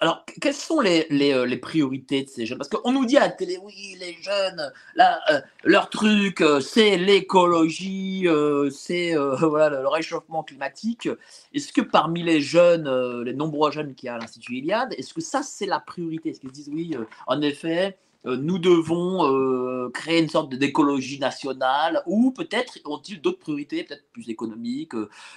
[0.00, 2.58] Alors, quelles sont euh, les, priorités de ces jeunes?
[2.58, 6.96] Parce qu'on nous dit à la télé, oui, les jeunes, euh, leur truc, euh, c'est
[6.96, 8.26] l'écologie,
[8.70, 11.08] c'est le réchauffement climatique.
[11.52, 15.14] Est-ce que parmi les jeunes, les nombreux jeunes qui y a à l'Institut Iliade, est-ce
[15.14, 16.30] que ça, c'est la priorité?
[16.30, 16.96] Est-ce qu'ils disent, oui,
[17.26, 24.04] en effet, nous devons créer une sorte d'écologie nationale ou peut-être ont-ils d'autres priorités, peut-être
[24.12, 24.94] plus économiques,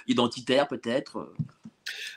[0.08, 1.28] identitaires peut-être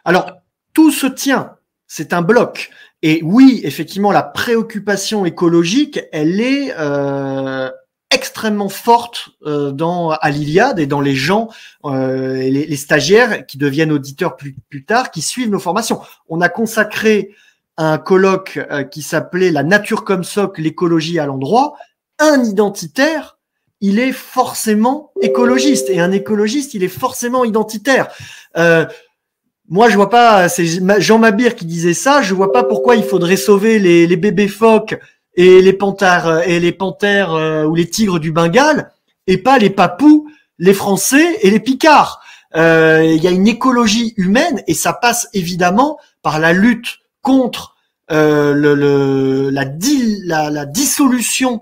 [0.06, 0.32] alors,
[0.74, 1.56] tout se tient.
[1.96, 2.72] C'est un bloc.
[3.04, 7.70] Et oui, effectivement, la préoccupation écologique, elle est euh,
[8.10, 11.50] extrêmement forte euh, dans à l'Iliade et dans les gens,
[11.86, 14.56] euh, les, stagiaires qui deviennent auditeurs plus,
[14.88, 16.02] tard, qui suivent nos formations.
[16.30, 17.30] On a consacré
[17.78, 21.76] un colloque qui s'appelait La nature comme socle, l'écologie à l'endroit.
[22.18, 23.38] Un identitaire,
[23.82, 28.08] il est forcément écologiste et un écologiste, il est forcément identitaire.
[29.70, 30.66] Moi, je vois pas, c'est
[31.00, 35.00] Jean Mabir qui disait ça, je vois pas pourquoi il faudrait sauver les, bébés phoques
[35.36, 38.92] et les panthères, euh, et les euh, ou les tigres du Bengale
[39.26, 40.28] et pas les papous,
[40.60, 42.22] les Français et les Picards.
[42.56, 47.76] Euh, il y a une écologie humaine et ça passe évidemment par la lutte contre
[48.10, 49.64] la,
[50.66, 51.62] dissolution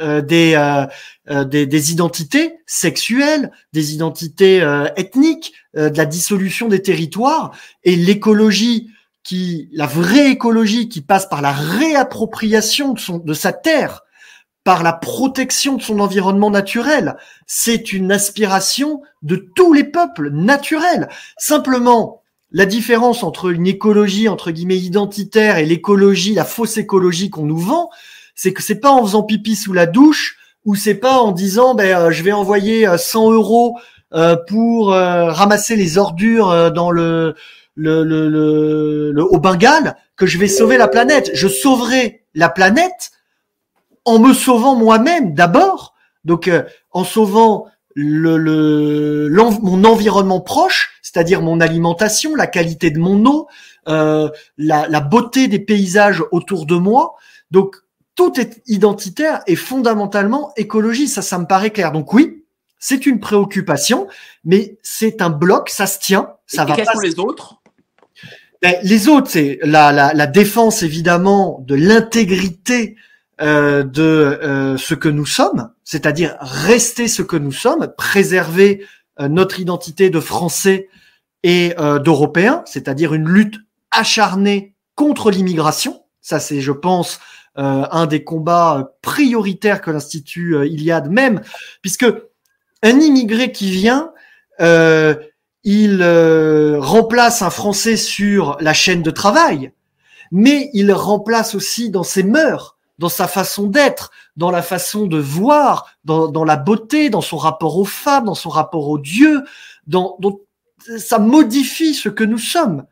[0.00, 0.86] euh, des, euh,
[1.30, 4.58] euh, des, des, identités sexuelles, des identités
[4.96, 7.54] ethniques, de la dissolution des territoires
[7.84, 8.90] et l'écologie
[9.22, 14.02] qui, la vraie écologie qui passe par la réappropriation de, son, de sa terre,
[14.64, 17.16] par la protection de son environnement naturel.
[17.46, 21.08] C'est une aspiration de tous les peuples naturels.
[21.38, 27.46] Simplement, la différence entre une écologie entre guillemets identitaire et l'écologie, la fausse écologie qu'on
[27.46, 27.90] nous vend,
[28.36, 31.74] c'est que c'est pas en faisant pipi sous la douche où c'est pas en disant
[31.74, 33.76] ben je vais envoyer 100 euros
[34.46, 37.34] pour ramasser les ordures dans le
[37.76, 41.30] le, le, le, au Bengale que je vais sauver la planète.
[41.34, 43.12] Je sauverai la planète
[44.04, 45.94] en me sauvant moi-même d'abord.
[46.24, 49.28] Donc euh, en sauvant le, le
[49.62, 53.46] mon environnement proche, c'est-à-dire mon alimentation, la qualité de mon eau,
[53.88, 57.14] euh, la, la, beauté des paysages autour de moi.
[57.50, 57.76] Donc
[58.16, 61.06] tout est identitaire et fondamentalement écologie.
[61.06, 61.92] Ça, ça me paraît clair.
[61.92, 62.44] Donc oui,
[62.78, 64.08] c'est une préoccupation,
[64.44, 66.30] mais c'est un bloc, ça se tient.
[66.46, 67.60] Ça et va quels sont les autres?
[68.62, 72.96] Ben, les autres, c'est la, la, la, défense évidemment de l'intégrité
[73.42, 78.86] euh, de euh, ce que nous sommes, c'est-à-dire rester ce que nous sommes, préserver
[79.20, 80.88] euh, notre identité de Français
[81.42, 83.56] et d'Européens, c'est-à-dire une lutte
[83.92, 86.02] acharnée contre l'immigration.
[86.20, 87.20] Ça, c'est, je pense,
[87.56, 91.40] un des combats prioritaires que l'Institut Iliade même,
[91.82, 92.06] puisque
[92.82, 94.12] un immigré qui vient,
[95.66, 99.72] il euh, remplace un Français sur la chaîne de travail,
[100.30, 105.18] mais il remplace aussi dans ses mœurs, dans sa façon d'être, dans la façon de
[105.18, 109.42] voir, dans, la beauté, dans son rapport aux femmes, dans son rapport aux dieux,
[109.88, 110.16] dans,
[110.98, 112.86] ça modifie ce que nous sommes.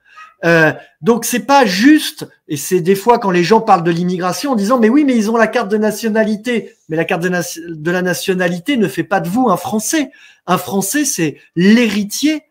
[0.45, 4.53] Euh, donc c'est pas juste, et c'est des fois quand les gens parlent de l'immigration
[4.53, 7.31] en disant mais oui mais ils ont la carte de nationalité, mais la carte de,
[7.75, 10.11] de la nationalité ne fait pas de vous un Français.
[10.47, 12.43] Un Français c'est l'héritier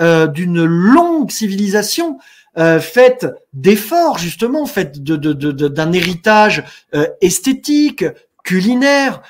[0.00, 2.18] euh, d'une longue civilisation
[2.56, 6.62] euh, faite d'efforts justement, faite de, de, de, d'un héritage
[6.94, 8.04] euh, esthétique,
[8.44, 9.22] culinaire,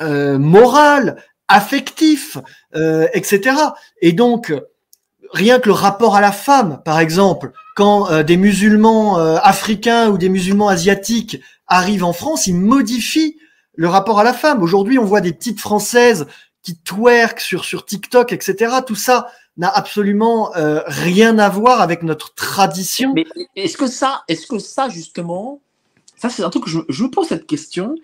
[0.00, 1.16] moral,
[1.48, 2.38] affectif,
[2.74, 3.56] etc.
[4.00, 4.54] Et donc
[5.34, 10.28] rien que le rapport à la femme, par exemple, quand des musulmans africains ou des
[10.28, 13.36] musulmans asiatiques arrivent en France, ils modifient
[13.74, 14.62] le rapport à la femme.
[14.62, 16.26] Aujourd'hui, on voit des petites françaises
[16.62, 18.76] qui twerk sur sur TikTok, etc.
[18.86, 23.12] Tout ça n'a absolument euh, rien à voir avec notre tradition.
[23.14, 25.60] Mais est-ce que ça, est-ce que ça justement,
[26.16, 27.94] ça c'est un truc que je, je pose cette question.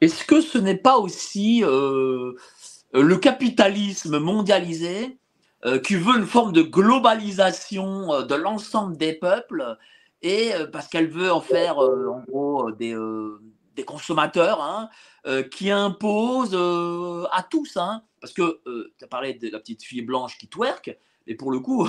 [0.00, 2.32] Est-ce que ce n'est pas aussi euh,
[2.92, 5.08] le capitalisme mondialisé euh,
[5.82, 9.76] qui veut une forme de globalisation euh, de l'ensemble des peuples
[10.22, 12.94] et euh, parce qu'elle veut en faire en gros des
[13.76, 14.88] des consommateurs hein,
[15.26, 17.76] euh, qui imposent euh, à tous.
[17.76, 20.96] Hein, parce que euh, tu as parlé de la petite fille blanche qui twerk,
[21.26, 21.88] et pour le coup,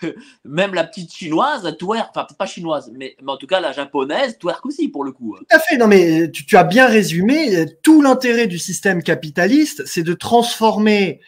[0.44, 4.38] même la petite chinoise twerk, enfin pas chinoise, mais, mais, en tout cas la japonaise
[4.38, 5.36] twerk aussi pour le coup.
[5.36, 10.04] Tout à fait, non mais tu as bien résumé, tout l'intérêt du système capitaliste, c'est
[10.04, 11.20] de transformer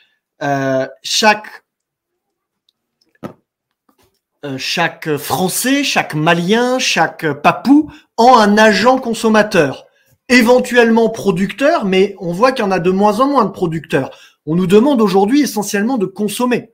[1.02, 1.64] chaque
[4.56, 9.88] chaque Français, chaque Malien, chaque Papou en un agent consommateur
[10.28, 14.10] éventuellement producteurs, mais on voit qu'il y en a de moins en moins de producteurs.
[14.46, 16.72] On nous demande aujourd'hui essentiellement de consommer.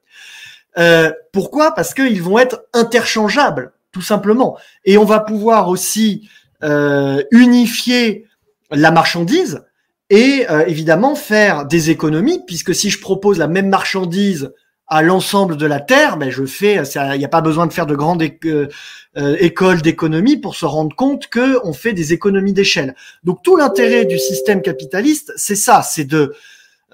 [0.76, 1.72] Euh, pourquoi?
[1.72, 4.58] Parce qu'ils vont être interchangeables, tout simplement.
[4.84, 6.28] Et on va pouvoir aussi
[6.62, 8.26] euh, unifier
[8.70, 9.62] la marchandise
[10.10, 14.52] et euh, évidemment faire des économies, puisque si je propose la même marchandise
[14.86, 17.86] à l'ensemble de la Terre, ben je fais, il n'y a pas besoin de faire
[17.86, 18.68] de grandes euh,
[19.16, 22.94] euh, écoles d'économie pour se rendre compte que on fait des économies d'échelle.
[23.22, 26.34] Donc tout l'intérêt du système capitaliste, c'est ça, c'est de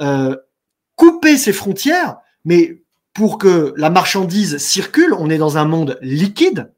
[0.01, 0.37] euh,
[0.95, 6.73] couper ses frontières, mais pour que la marchandise circule, on est dans un monde liquide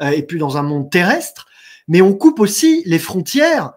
[0.00, 1.48] et puis dans un monde terrestre,
[1.88, 3.72] mais on coupe aussi les frontières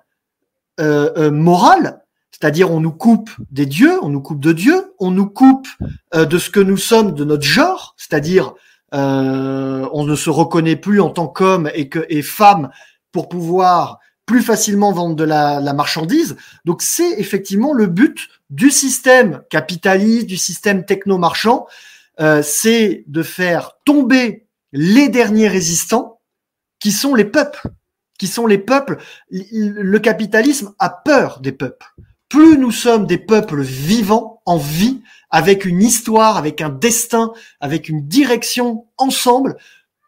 [0.77, 2.00] morales
[2.41, 5.67] c'est-à-dire on nous coupe des dieux, on nous coupe de Dieu, on nous coupe
[6.15, 8.55] euh, de ce que nous sommes, de notre genre, c'est-à-dire
[8.95, 12.71] euh, on ne se reconnaît plus en tant qu'homme et que et femme
[13.11, 16.35] pour pouvoir plus facilement vendre de la, marchandise.
[16.65, 21.67] Donc c'est effectivement le but du système capitaliste, du système techno-marchand,
[22.21, 26.19] euh, c'est de faire tomber les derniers résistants
[26.79, 27.69] qui sont les peuples,
[28.17, 28.97] qui sont les peuples.
[29.29, 31.93] Le capitalisme a peur des peuples
[32.31, 37.89] plus nous sommes des peuples vivants, en vie, avec une histoire, avec un destin, avec
[37.89, 39.57] une direction ensemble,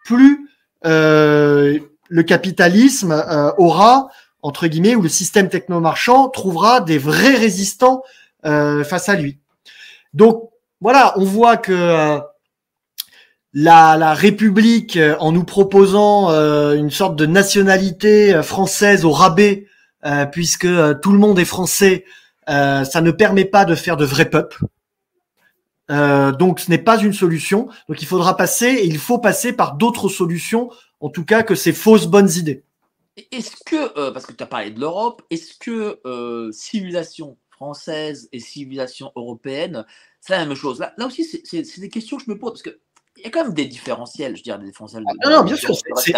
[0.06, 0.50] plus
[0.86, 4.08] euh, le capitalisme euh, aura,
[4.42, 8.04] entre guillemets, ou le système technomarchand trouvera des vrais résistants
[8.46, 9.40] euh, face à lui.
[10.14, 12.22] Donc voilà, on voit que
[13.54, 16.30] la, République, en nous proposant
[16.74, 19.68] une sorte de nationalité française au rabais,
[20.32, 22.06] puisque euh, tout le monde est français,
[22.50, 24.66] euh, ça ne permet pas de faire de vrais peuples.
[25.90, 27.68] donc ce n'est pas une solution.
[27.88, 31.56] Donc il faudra passer, et il faut passer par d'autres solutions, en tout cas que
[31.56, 32.64] ces fausses bonnes idées.
[33.32, 38.28] Est-ce que, euh, parce que tu as parlé de l'Europe, est-ce que euh, civilisation française
[38.32, 39.86] et civilisation européenne,
[40.20, 40.80] c'est la même chose?
[40.80, 43.44] Là, là aussi, c'est des questions que je me pose, parce qu'il y a quand
[43.44, 45.04] même des différentiels, je dirais, des différentiels.
[45.24, 46.14] Ah, non, bien sûr, c'est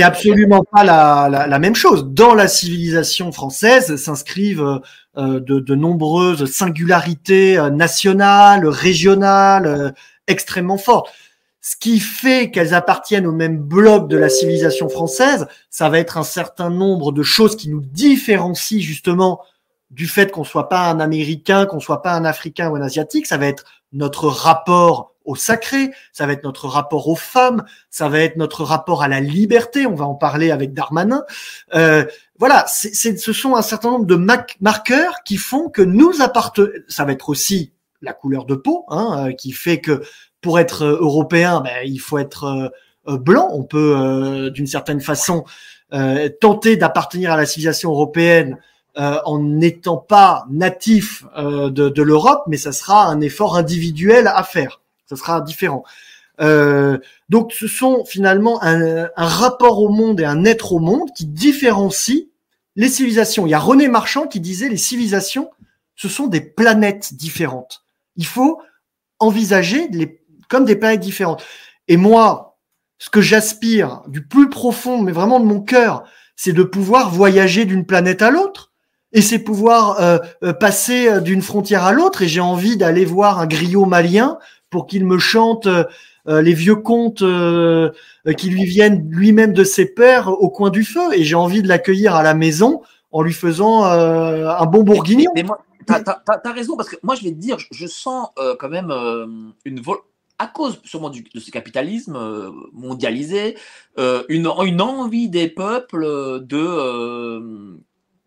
[0.00, 2.06] absolument pas la, la, la, même chose.
[2.06, 4.80] Dans la civilisation française s'inscrivent
[5.18, 9.90] euh, de, de, nombreuses singularités euh, nationales, régionales, euh,
[10.26, 11.12] extrêmement fortes.
[11.60, 16.16] Ce qui fait qu'elles appartiennent au même bloc de la civilisation française, ça va être
[16.16, 19.42] un certain nombre de choses qui nous différencient justement
[19.90, 23.26] du fait qu'on soit pas un Américain, qu'on soit pas un Africain ou un Asiatique.
[23.26, 28.08] Ça va être notre rapport au sacré, ça va être notre rapport aux femmes, ça
[28.08, 31.24] va être notre rapport à la liberté, on va en parler avec Darmanin.
[31.74, 32.04] Euh,
[32.38, 34.16] voilà, ce sont un certain nombre de
[34.60, 39.28] marqueurs qui font que nous appartenons, ça va être aussi la couleur de peau, hein,
[39.28, 40.02] euh, qui fait que
[40.40, 42.72] pour être euh, européen, ben, il faut être
[43.06, 45.44] euh, blanc, on peut d'une certaine façon
[46.40, 48.58] tenter d'appartenir à la civilisation européenne
[48.94, 54.81] en n'étant pas natif de, de l'Europe, mais ça sera un effort individuel à faire
[55.16, 55.84] ça sera différent.
[56.40, 56.98] Euh,
[57.28, 62.28] donc ce sont finalement un, rapport au monde et un être au monde qui différencie
[62.74, 63.46] les civilisations.
[63.46, 65.50] Il y a René Marchand qui disait les civilisations,
[65.94, 67.84] ce sont des planètes différentes.
[68.16, 68.60] Il faut
[69.18, 71.44] envisager les, comme des planètes différentes.
[71.88, 72.58] Et moi,
[72.98, 77.66] ce que j'aspire du plus profond, mais vraiment de mon cœur, c'est de pouvoir voyager
[77.66, 78.72] d'une planète à l'autre.
[79.12, 82.22] Et c'est pouvoir euh, euh, passer d'une frontière à l'autre.
[82.22, 84.38] Et j'ai envie d'aller voir un griot malien
[84.72, 85.68] pour qu'il me chante
[86.28, 87.90] euh, les vieux contes euh,
[88.36, 91.12] qui lui viennent lui-même de ses pères au coin du feu.
[91.14, 95.30] Et j'ai envie de l'accueillir à la maison en lui faisant euh, un bon bourguignon.
[95.34, 98.68] Mais, moi, tu as, raison, parce que moi, je vais te dire, je, sens quand
[98.68, 98.92] même
[99.64, 99.98] une vol
[100.38, 102.16] à cause sûrement du, de ce capitalisme
[102.72, 103.56] mondialisé,
[103.98, 106.06] une, une envie des peuples
[106.46, 107.76] de,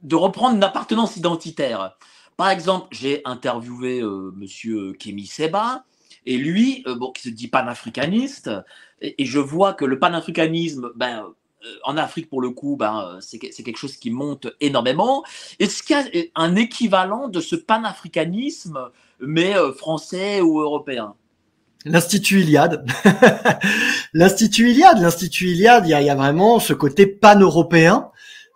[0.04, 1.98] de reprendre une appartenance identitaire.
[2.36, 4.04] Par exemple, j'ai interviewé
[4.36, 5.86] Monsieur Kémy Seba,
[6.26, 8.50] et lui, euh, bon, qui se dit panafricaniste,
[9.02, 11.26] et, et, je vois que le panafricanisme, ben,
[11.66, 15.24] euh, en Afrique, pour le coup, ben, c'est quelque chose qui monte énormément.
[15.60, 21.16] Est-ce qu'il y a un équivalent de ce panafricanisme, mais euh, français ou européen?
[21.86, 22.86] L'Institut Iliade.
[24.14, 28.10] L'Institut Iliade, l'Institut Iliade, il y a, vraiment ce côté pan-européen.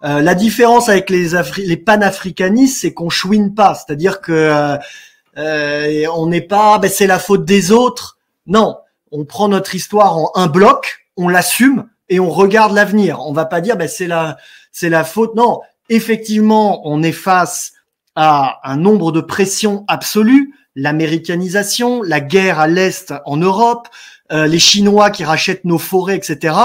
[0.03, 4.77] Euh, la différence avec les, les panafricanistes, c'est qu'on chouine pas, c'est-à-dire que euh,
[5.39, 8.17] euh, on n'est pas, ben, c'est la faute des autres.
[8.45, 8.77] Non,
[9.11, 13.19] on prend notre histoire en un bloc, on l'assume et on regarde l'avenir.
[13.25, 14.37] On va pas dire, ben, c'est la,
[14.71, 15.35] c'est la faute.
[15.35, 17.71] Non, effectivement, on est face
[18.15, 23.87] à un nombre de pressions absolues, l'américanisation, la guerre à l'est en Europe,
[24.31, 26.55] euh, les Chinois qui rachètent nos forêts, etc.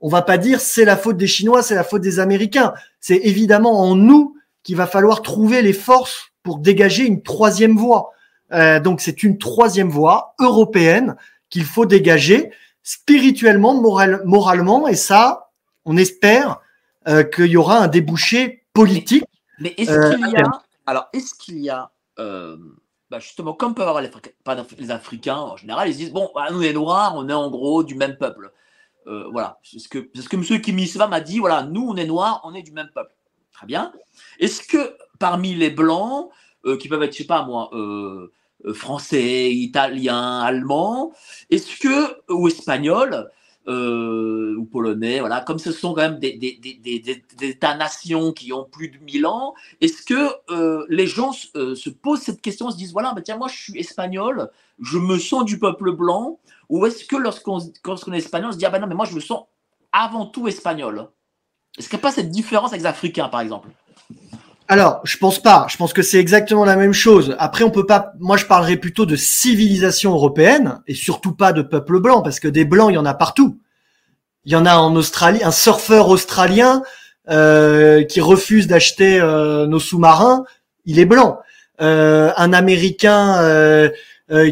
[0.00, 2.72] On va pas dire c'est la faute des Chinois, c'est la faute des Américains.
[3.00, 8.12] C'est évidemment en nous qu'il va falloir trouver les forces pour dégager une troisième voie.
[8.52, 11.16] Euh, donc c'est une troisième voie européenne
[11.50, 12.52] qu'il faut dégager
[12.84, 15.50] spirituellement, moral, moralement, et ça,
[15.84, 16.60] on espère
[17.08, 19.24] euh, qu'il y aura un débouché politique.
[19.58, 23.88] Mais, est-ce euh, qu'il y a, alors est-ce qu'il y a, bah, justement, comme peuvent
[23.88, 24.10] avoir les,
[24.78, 27.50] les, Africains en général, ils se disent bon, bah, nous les Noirs, on est en
[27.50, 28.52] gros du même peuple.
[29.06, 30.60] voilà, c'est ce que, c'est ce que M.
[30.60, 31.38] Kimisva m'a dit.
[31.38, 33.14] Voilà, nous on est Noirs, on est du même peuple.
[33.52, 33.92] Très bien.
[34.40, 36.28] Est-ce que parmi les blancs,
[36.66, 38.30] euh, qui peuvent être, je sais pas moi, euh,
[38.66, 41.12] euh, français, italien, allemand,
[41.48, 43.30] est-ce que, ou espagnol,
[43.66, 48.64] ou polonais, voilà, comme ce sont quand même des, des, des, des États-nations qui ont
[48.64, 50.22] plus de 1000 ans, est-ce que
[50.90, 54.50] les gens se posent cette question, se disent, voilà, bah, tiens, moi je suis espagnol,
[54.78, 57.60] je me sens du peuple blanc, ou est-ce que lorsqu'on
[58.12, 59.44] est espagnol, on se dit, ah ben non, mais moi je me sens
[59.90, 61.08] avant tout espagnol?
[61.78, 63.70] Est-ce qu'il n'y a pas cette différence avec les Africains, par exemple?
[64.66, 65.66] Alors, je pense pas.
[65.68, 67.36] Je pense que c'est exactement la même chose.
[67.38, 68.12] Après, on peut pas.
[68.18, 72.48] Moi, je parlerais plutôt de civilisation européenne et surtout pas de peuple blanc, parce que
[72.48, 73.58] des blancs, il y en a partout.
[74.46, 76.82] Il y en a en Australie, un surfeur australien
[77.30, 80.44] euh, qui refuse d'acheter euh, nos sous-marins,
[80.84, 81.38] il est blanc.
[81.80, 83.90] Euh, un Américain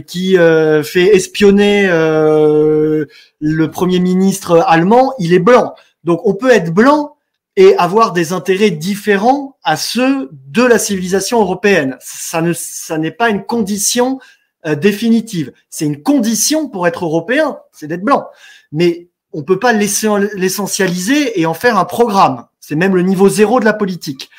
[0.07, 5.75] qui fait espionner le premier ministre allemand, il est blanc.
[6.04, 7.12] Donc, on peut être blanc
[7.57, 11.96] et avoir des intérêts différents à ceux de la civilisation européenne.
[12.00, 14.19] Ça ne, ça n'est pas une condition
[14.67, 15.53] euh, définitive.
[15.69, 18.27] C'est une condition pour être européen, c'est d'être blanc.
[18.71, 22.46] Mais on peut pas l'essentialiser et en faire un programme.
[22.61, 24.31] C'est même le niveau zéro de la politique.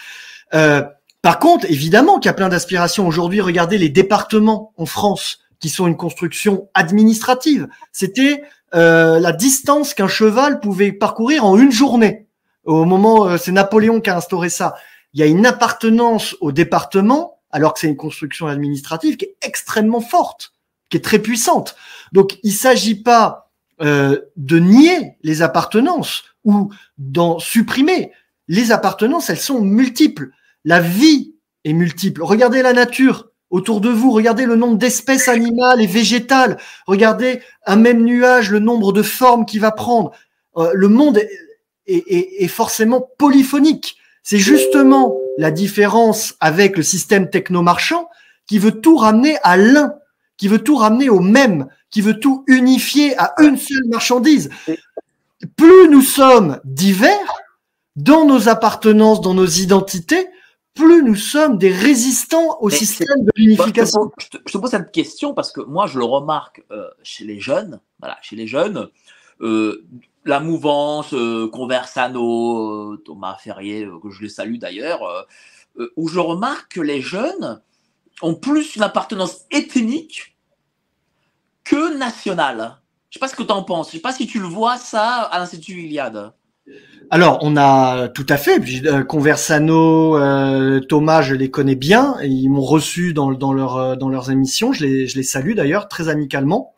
[0.53, 0.83] Euh,
[1.21, 3.07] par contre, évidemment qu'il y a plein d'aspirations.
[3.07, 7.67] Aujourd'hui, regardez les départements en France qui sont une construction administrative.
[7.91, 8.43] C'était
[8.75, 12.22] euh, la distance qu'un cheval pouvait parcourir en une journée.
[12.65, 14.75] Au moment, euh, c'est Napoléon qui a instauré ça.
[15.13, 19.35] Il y a une appartenance au département, alors que c'est une construction administrative qui est
[19.41, 20.53] extrêmement forte,
[20.89, 21.75] qui est très puissante.
[22.11, 23.51] Donc, il s'agit pas
[23.81, 28.11] euh, de nier les appartenances ou d'en supprimer.
[28.47, 30.29] Les appartenances, elles sont multiples.
[30.65, 32.23] La vie est multiple.
[32.23, 36.57] Regardez la nature autour de vous, regardez le nombre d'espèces animales et végétales,
[36.87, 40.11] regardez un même nuage, le nombre de formes qu'il va prendre.
[40.57, 41.19] Euh, le monde
[41.87, 43.97] est, est, est forcément polyphonique.
[44.23, 48.09] C'est justement la différence avec le système technomarchand
[48.47, 49.93] qui veut tout ramener à l'un,
[50.37, 54.49] qui veut tout ramener au même, qui veut tout unifier à une seule marchandise.
[55.57, 57.33] Plus nous sommes divers
[57.95, 60.27] dans nos appartenances, dans nos identités,
[60.73, 64.11] plus nous sommes des résistants au Mais système de l'unification.
[64.19, 67.25] Je te, je te pose cette question parce que moi, je le remarque euh, chez
[67.25, 67.79] les jeunes.
[67.99, 68.89] Voilà, chez les jeunes,
[69.41, 69.85] euh,
[70.25, 75.01] la mouvance euh, Conversano, euh, Thomas Ferrier, euh, que je les salue d'ailleurs,
[75.97, 77.61] où je remarque que les jeunes
[78.21, 80.37] ont plus une appartenance ethnique
[81.63, 82.77] que nationale.
[83.09, 83.87] Je sais pas ce que tu en penses.
[83.87, 86.31] Je sais pas si tu le vois ça à l'Institut Iliade.
[87.09, 88.61] Alors, on a tout à fait.
[89.07, 90.19] Conversano,
[90.81, 92.15] Thomas, je les connais bien.
[92.21, 94.73] Ils m'ont reçu dans, leur, dans leurs émissions.
[94.73, 96.75] Je les, je les salue d'ailleurs très amicalement.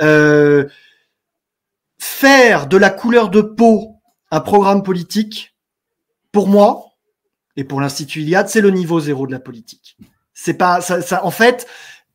[0.00, 0.66] Euh,
[1.98, 3.98] faire de la couleur de peau
[4.30, 5.54] un programme politique,
[6.32, 6.92] pour moi
[7.56, 9.96] et pour l'Institut Iliade, c'est le niveau zéro de la politique.
[10.34, 10.80] C'est pas.
[11.22, 11.66] En fait,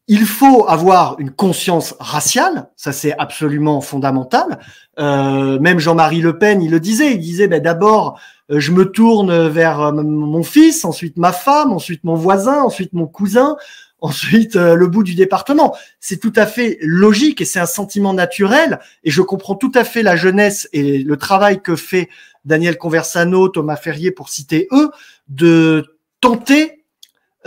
[0.07, 4.59] il faut avoir une conscience raciale, ça c'est absolument fondamental.
[4.99, 8.19] Euh, même Jean-Marie Le Pen, il le disait, il disait ben, d'abord
[8.51, 12.93] euh, je me tourne vers euh, mon fils, ensuite ma femme, ensuite mon voisin, ensuite
[12.93, 13.55] mon cousin,
[14.04, 15.76] ensuite euh, le bout du département.
[15.99, 19.84] C'est tout à fait logique et c'est un sentiment naturel et je comprends tout à
[19.84, 22.10] fait la jeunesse et le travail que fait
[22.45, 24.91] Daniel Conversano, Thomas Ferrier pour citer eux,
[25.30, 26.84] de tenter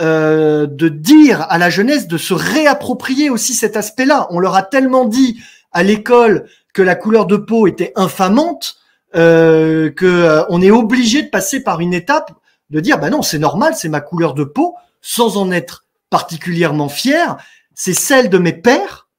[0.01, 4.27] euh, de dire à la jeunesse de se réapproprier aussi cet aspect-là.
[4.31, 5.39] On leur a tellement dit
[5.71, 8.77] à l'école que la couleur de peau était infamante
[9.15, 12.31] euh, que euh, on est obligé de passer par une étape
[12.69, 16.89] de dire bah non c'est normal c'est ma couleur de peau sans en être particulièrement
[16.89, 17.37] fier
[17.75, 19.09] c'est celle de mes pères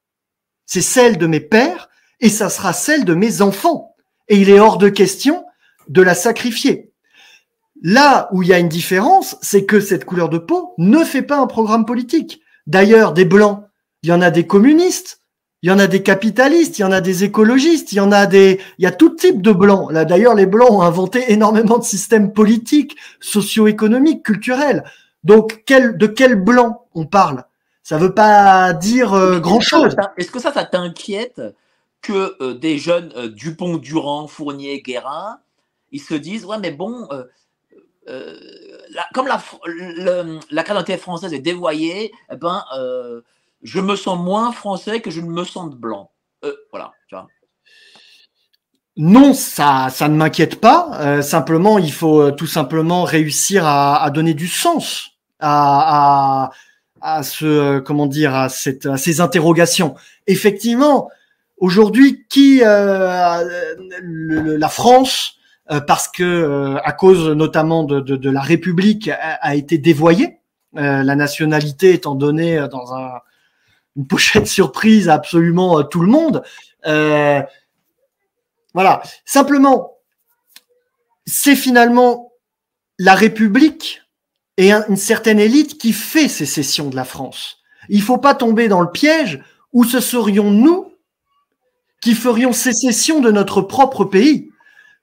[0.66, 1.89] c'est celle de mes pères
[2.20, 3.95] et ça sera celle de mes enfants
[4.28, 5.45] et il est hors de question
[5.89, 6.89] de la sacrifier
[7.82, 11.22] Là où il y a une différence, c'est que cette couleur de peau ne fait
[11.22, 12.41] pas un programme politique.
[12.66, 13.64] D'ailleurs, des blancs,
[14.03, 15.22] il y en a des communistes,
[15.62, 18.11] il y en a des capitalistes, il y en a des écologistes, il y en
[18.11, 19.93] a des, il y a tout type de blancs.
[19.93, 24.82] Là, d'ailleurs, les blancs ont inventé énormément de systèmes politiques, socio-économiques, culturels.
[25.24, 27.44] Donc, quel, de quel blanc on parle?
[27.82, 29.96] Ça veut pas dire euh, grand chose.
[30.16, 31.40] Est-ce que ça, ça t'inquiète
[32.02, 35.40] que euh, des jeunes euh, Dupont-Durand, Fournier, Guérin,
[35.90, 37.08] ils se disent ouais mais bon,
[38.06, 42.62] la- comme la, le- la carte d'identité française est dévoyée, eh ben
[43.62, 46.10] je me sens moins français que je ne me sens blanc.
[46.44, 47.26] Euh, voilà, tu vois.
[48.99, 50.90] Non, ça, ça ne m'inquiète pas.
[51.01, 56.51] Euh, simplement, il faut euh, tout simplement réussir à, à donner du sens à, à,
[57.01, 59.94] à ce, euh, comment dire, à, cette, à ces interrogations.
[60.26, 61.09] Effectivement,
[61.59, 63.44] aujourd'hui, qui euh,
[64.03, 65.34] le- la France,
[65.70, 69.09] euh, parce que euh, à cause notamment de, de, de la République,
[69.40, 70.40] a, été dévoyée,
[70.74, 73.11] la nationalité étant donnée dans un,
[73.96, 76.42] une pochette surprise à absolument tout le monde.
[76.86, 77.42] Euh,
[78.74, 79.02] voilà.
[79.24, 79.94] Simplement,
[81.26, 82.32] c'est finalement
[82.98, 84.02] la République
[84.56, 87.58] et un- une certaine élite qui fait sécession de la France.
[87.88, 89.42] Il faut pas tomber dans le piège
[89.72, 90.92] où ce serions nous
[92.00, 94.50] qui ferions sécession de notre propre pays.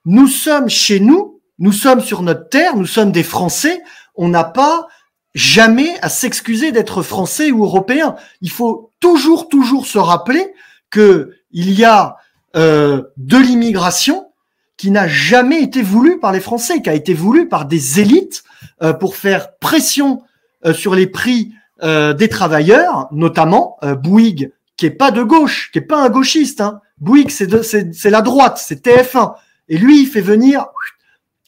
[0.05, 3.81] Nous sommes chez nous, nous sommes sur notre terre, nous sommes des Français,
[4.15, 4.87] on n'a pas
[5.33, 8.15] jamais à s'excuser d'être français ou européen.
[8.41, 10.53] Il faut toujours, toujours se rappeler
[10.89, 12.15] que il y a
[12.55, 14.31] euh, de l'immigration
[14.77, 18.43] qui n'a jamais été voulue par les Français, qui a été voulue par des élites
[18.81, 20.21] euh, pour faire pression
[20.65, 21.51] euh, sur les prix
[21.83, 26.61] des travailleurs, notamment Bouygues, qui est pas de gauche, qui est pas un gauchiste.
[26.61, 26.79] Hein.
[26.99, 29.35] Bouygues, c'est la droite, c'est TF1.
[29.67, 30.67] Et lui, il fait venir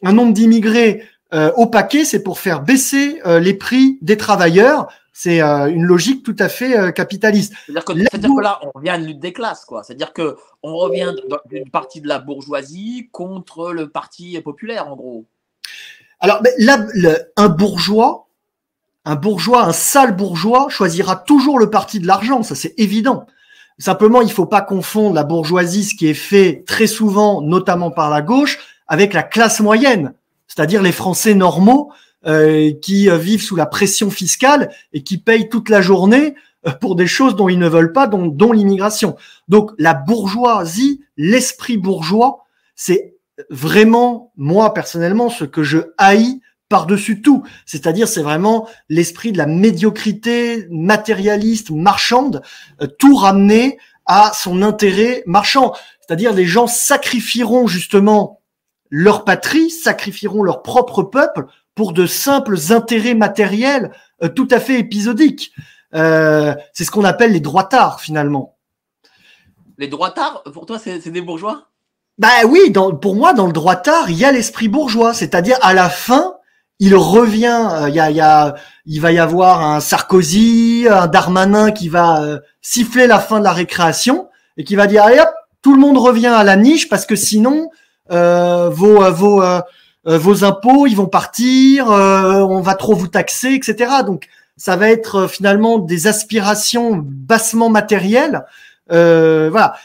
[0.03, 1.01] un nombre d'immigrés
[1.55, 4.89] au paquet, c'est pour faire baisser les prix des travailleurs.
[5.19, 7.51] C'est euh, une logique tout à fait euh, capitaliste.
[7.65, 9.81] C'est-à-dire que, Là que on revient à une lutte des classes, quoi.
[9.83, 11.11] C'est-à-dire que on revient
[11.49, 15.25] d'une partie de la bourgeoisie contre le parti populaire, en gros.
[16.19, 18.27] Alors, mais là, le- un bourgeois,
[19.05, 23.25] un bourgeois, un sale bourgeois choisira toujours le parti de l'argent, ça c'est évident.
[23.79, 28.11] Simplement, il faut pas confondre la bourgeoisie, ce qui est fait très souvent, notamment par
[28.11, 30.13] la gauche, avec la classe moyenne,
[30.47, 31.91] c'est-à-dire les Français normaux
[32.27, 36.35] euh, qui euh, vivent sous la pression fiscale et qui payent toute la journée
[36.67, 39.15] euh, pour des choses dont ils ne veulent pas, dont, dont l'immigration.
[39.47, 42.43] Donc la bourgeoisie, l'esprit bourgeois,
[42.75, 43.15] c'est
[43.49, 47.43] vraiment, moi personnellement, ce que je haïs par-dessus tout.
[47.65, 52.41] C'est-à-dire, c'est vraiment l'esprit de la médiocrité matérialiste, marchande,
[52.99, 55.73] tout ramener à son intérêt marchand.
[56.01, 58.41] C'est-à-dire, les gens sacrifieront justement
[58.89, 61.45] leur patrie, sacrifieront leur propre peuple
[61.77, 65.53] pour de simples intérêts matériels euh, tout à fait épisodiques.
[65.93, 68.57] Euh, c'est ce qu'on appelle les droitards, finalement.
[69.77, 71.69] Les droitards, pour toi, c'est des bourgeois?
[72.17, 75.13] Bah oui, dans, pour moi, dans le droitard, il y a l'esprit bourgeois.
[75.13, 76.33] C'est-à-dire, à la fin,
[76.79, 77.87] il revient.
[77.87, 78.55] Il y a, y a,
[78.87, 83.43] il va y avoir un Sarkozy, un Darmanin qui va euh, siffler la fin de
[83.43, 85.29] la récréation et qui va dire allez hop,
[85.61, 87.69] tout le monde revient à la niche parce que sinon
[88.09, 88.99] euh, vos
[90.07, 93.91] euh, vos impôts ils vont partir, on va trop vous taxer, etc.
[94.05, 98.45] Donc ça va être finalement des aspirations bassement matérielles.
[98.89, 99.75] voilà.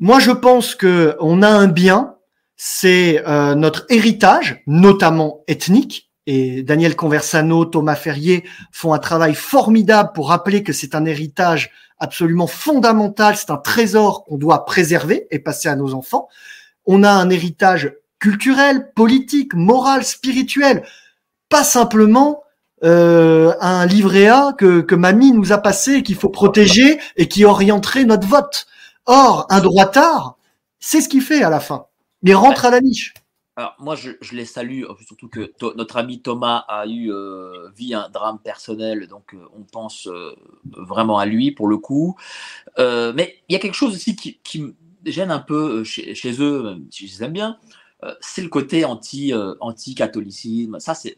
[0.00, 2.14] Moi, je pense que on a un bien,
[2.56, 6.10] c'est euh, notre héritage, notamment ethnique.
[6.26, 11.70] Et Daniel Conversano, Thomas Ferrier font un travail formidable pour rappeler que c'est un héritage
[11.98, 16.28] absolument fondamental, c'est un trésor qu'on doit préserver et passer à nos enfants.
[16.84, 20.84] On a un héritage culturel, politique, moral, spirituel,
[21.48, 22.42] pas simplement
[22.84, 27.44] euh, un livret A que, mamie nous a passé et qu'il faut protéger et qui
[27.44, 28.66] orienterait notre vote.
[29.06, 30.36] Or, un droitard,
[30.78, 31.86] c'est ce qu'il fait à la fin.
[32.22, 33.14] Mais rentre à la niche.
[33.58, 37.92] Alors, moi, je, les salue, euh, surtout que notre ami Thomas a eu, euh, vit
[37.92, 40.08] un drame personnel, donc euh, on pense
[40.64, 42.14] vraiment à lui pour le coup.
[42.78, 46.86] mais il y a quelque chose aussi qui, me gêne un peu chez, eux, même
[46.92, 47.58] si je les aime bien,
[48.20, 50.78] c'est le côté anti, anti-catholicisme.
[50.80, 51.16] Ça, c'est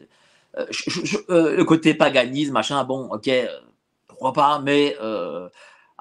[0.55, 2.83] le côté paganisme, machin.
[2.83, 3.29] Bon, ok,
[4.07, 4.95] pourquoi pas, mais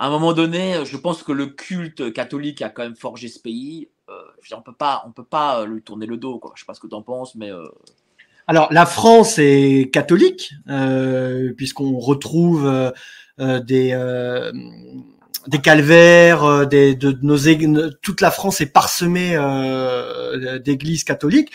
[0.01, 3.39] à un moment donné, je pense que le culte catholique a quand même forgé ce
[3.39, 3.91] pays.
[4.11, 6.39] Euh, on peut pas, on peut pas euh, lui tourner le dos.
[6.39, 6.53] Quoi.
[6.55, 7.69] Je sais pas ce que tu en penses, mais euh,
[8.47, 10.55] alors la France est catholique
[11.57, 12.93] puisqu'on retrouve
[13.39, 13.93] des
[15.47, 17.39] des calvaires, des, de, nos
[18.03, 19.37] toute la France est parsemée
[20.65, 21.51] d'églises catholiques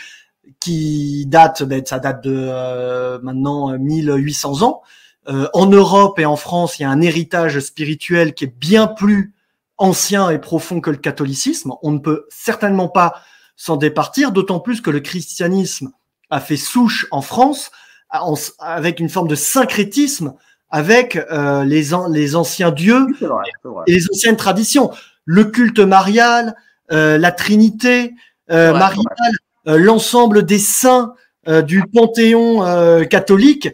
[0.60, 4.82] qui datent, ben, ça date de maintenant 1800 ans.
[5.26, 9.34] en Europe et en France, il y a un héritage spirituel qui est bien plus
[9.78, 11.72] ancien et profond que le catholicisme.
[11.82, 13.14] On ne peut certainement pas
[13.56, 15.92] s'en départir, d'autant plus que le christianisme
[16.30, 17.70] a fait souche en France
[18.58, 20.34] avec une forme de syncrétisme
[20.70, 23.06] avec euh, les, les anciens dieux
[23.86, 24.90] et les anciennes traditions.
[25.24, 26.54] Le culte marial,
[26.92, 28.14] euh, la Trinité
[28.50, 29.04] euh, mariale,
[29.66, 31.14] l'ensemble des saints
[31.64, 33.68] du panthéon catholique,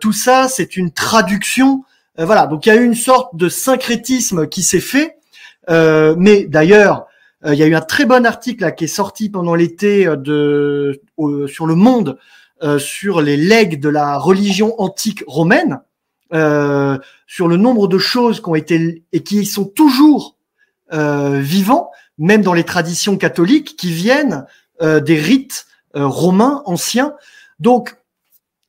[0.00, 1.84] tout ça, c'est une traduction.
[2.18, 5.16] voilà, donc il y a eu une sorte de syncrétisme qui s'est fait.
[5.70, 7.06] Euh, mais d'ailleurs,
[7.44, 10.16] euh, il y a eu un très bon article qui est sorti pendant l'été euh,
[10.16, 11.00] de
[11.46, 12.18] sur le Monde
[12.78, 15.80] sur les legs de la religion antique romaine,
[17.26, 20.36] sur le nombre de choses qui ont été et qui sont toujours
[20.90, 24.46] vivants, même dans les traditions catholiques, qui viennent
[24.80, 27.14] des rites romains anciens.
[27.60, 27.96] Donc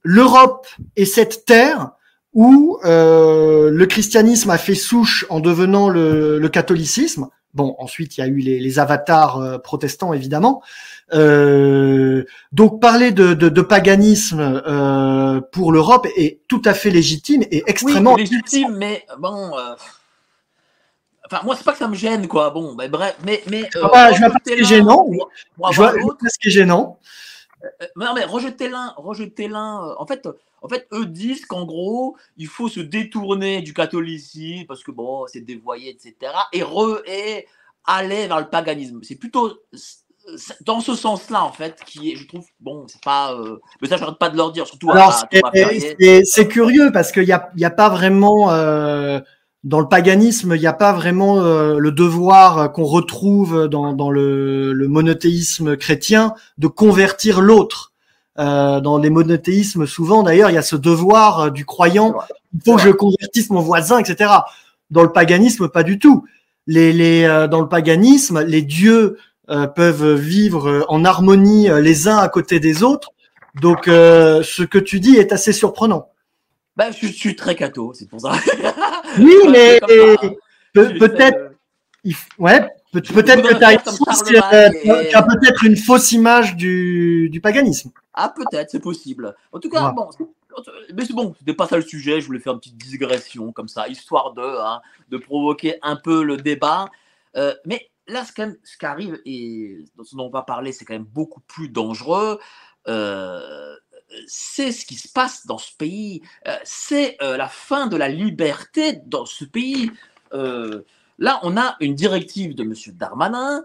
[0.04, 1.92] l'Europe est cette terre
[2.36, 7.30] où euh, le christianisme a fait souche en devenant le, catholicisme.
[7.54, 10.62] Bon, ensuite il y a eu les, avatars euh, protestants évidemment.
[11.14, 14.62] Euh, donc parler de, paganisme
[15.52, 19.52] pour l'Europe est tout à fait légitime et extrêmement oui, légitime, mais bon.
[21.26, 22.52] Enfin, moi, c'est pas que ça me gêne, quoi.
[22.52, 23.42] Bon, ben, bref, mais.
[23.50, 25.08] mais je vois pas ce qui est gênant.
[25.72, 27.00] Je vois pas ce qui est gênant.
[27.96, 29.96] Non, mais rejeter l'un, rejeter l'un.
[29.98, 30.28] En fait,
[30.62, 35.26] en fait, eux disent qu'en gros, il faut se détourner du catholicisme parce que bon,
[35.28, 36.32] c'est dévoyé, etc.
[36.54, 37.48] Et, re, et
[37.86, 39.00] aller vers le paganisme.
[39.04, 39.60] C'est plutôt
[40.62, 43.34] dans ce sens-là, en fait, qui est, je trouve, bon, c'est pas.
[43.34, 47.32] Euh, mais ça, j'arrête pas de leur dire, surtout Alors, c'est curieux parce qu'il n'y
[47.32, 48.52] a, y a pas vraiment.
[48.52, 49.20] Euh,
[49.64, 54.12] dans le paganisme, il n'y a pas vraiment euh, le devoir qu'on retrouve dans, dans
[54.12, 57.92] le, le, monothéisme chrétien de convertir l'autre.
[58.38, 62.16] Euh, dans les monothéismes, souvent d'ailleurs, il y a ce devoir euh, du croyant,
[62.54, 64.30] il faut que je convertisse mon voisin, etc.
[64.92, 66.26] Dans le paganisme, pas du tout.
[66.68, 69.18] Les, les, euh, dans le paganisme, les dieux
[69.48, 73.12] peuvent vivre en harmonie les uns à côté des autres.
[73.56, 76.10] Donc, ce que tu dis est assez surprenant.
[76.76, 78.34] Ben, je, suis très catho, c'est pour ça.
[79.18, 79.80] Oui, mais
[80.74, 81.54] peut-être,
[82.38, 83.54] ouais, peut-être que
[84.28, 84.38] tu
[85.16, 87.92] as, peut-être une fausse image du, du paganisme.
[88.14, 89.36] Ah, peut-être, c'est possible.
[89.54, 90.10] En tout cas, bon,
[90.94, 92.22] mais c'est bon, c'était pas ça le sujet.
[92.22, 96.24] Je voulais faire une petite digression comme ça, histoire de, hein, de provoquer un peu
[96.24, 96.88] le débat.
[97.36, 101.42] Euh, mais là, ce, qui arrive et dont on va parler, c'est quand même beaucoup
[101.42, 102.40] plus dangereux.
[102.88, 103.76] Euh,
[104.28, 106.22] c'est ce qui se passe dans ce pays.
[106.48, 109.92] Euh, c'est la fin de la liberté dans ce pays.
[110.32, 112.74] là, on a une directive de M.
[112.96, 113.64] Darmanin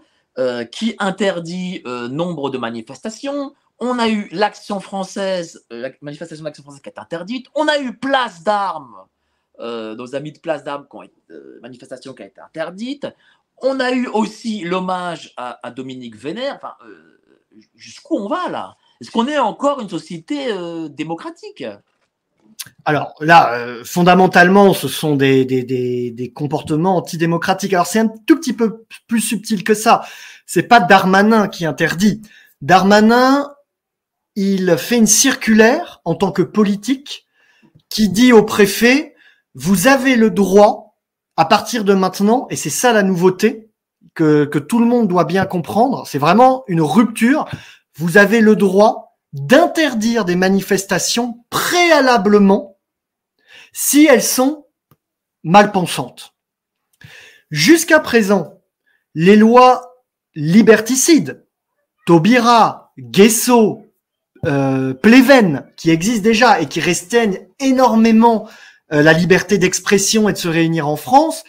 [0.73, 3.55] qui interdit nombre de manifestations.
[3.81, 7.47] On a eu l'action française, euh, la manifestation d'action française qui est interdite.
[7.55, 9.07] On a eu place d'armes,
[9.59, 13.07] euh, nos amis de place d'armes, qui ont euh, manifestation qui a été interdite.
[13.63, 16.57] On a eu aussi l'hommage à, Dominique Vénère.
[16.57, 16.75] Enfin,
[17.75, 18.77] jusqu'où on va là?
[19.01, 20.49] Est-ce qu'on est encore une société
[20.91, 21.65] démocratique?
[22.85, 27.73] Alors là, fondamentalement, ce sont des, des, des, des, comportements antidémocratiques.
[27.73, 30.03] Alors c'est un tout petit peu plus subtil que ça.
[30.45, 32.21] C'est pas Darmanin qui interdit.
[32.61, 33.49] Darmanin
[34.37, 37.27] il fait une circulaire en tant que politique
[37.89, 39.15] qui dit au préfet,
[39.55, 40.90] vous avez le droit,
[41.41, 43.71] à partir de maintenant, et c'est ça la nouveauté,
[44.13, 47.47] que, tout le monde doit bien comprendre, c'est vraiment une rupture,
[47.97, 52.77] vous avez le droit d'interdire des manifestations préalablement
[53.73, 54.67] si elles sont
[55.43, 56.35] mal pensantes.
[57.51, 58.61] Jusqu'à présent,
[59.15, 59.95] les lois
[60.35, 61.47] liberticides,
[62.05, 63.87] Taubira, Guesso,
[64.45, 68.47] euh, Pleven, qui existe déjà et qui restreignent énormément
[68.91, 71.45] la liberté d'expression et de se réunir en France,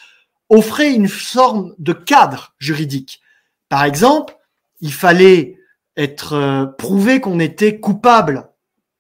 [0.50, 3.22] offrait une forme de cadre juridique.
[3.70, 4.36] Par exemple,
[4.82, 5.58] il fallait
[5.98, 8.50] être euh, prouvé qu'on était coupable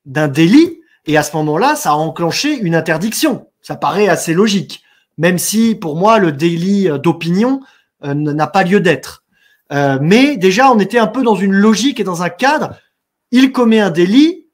[0.06, 3.48] d'un délit et à ce moment-là, ça a enclenché une interdiction.
[3.62, 4.84] Ça paraît assez logique,
[5.18, 7.62] même si pour moi le délit d'opinion
[8.04, 9.24] n'a pas lieu d'être.
[9.70, 12.76] mais déjà, on était un peu dans une logique et dans un cadre
[13.32, 14.48] il commet un délit,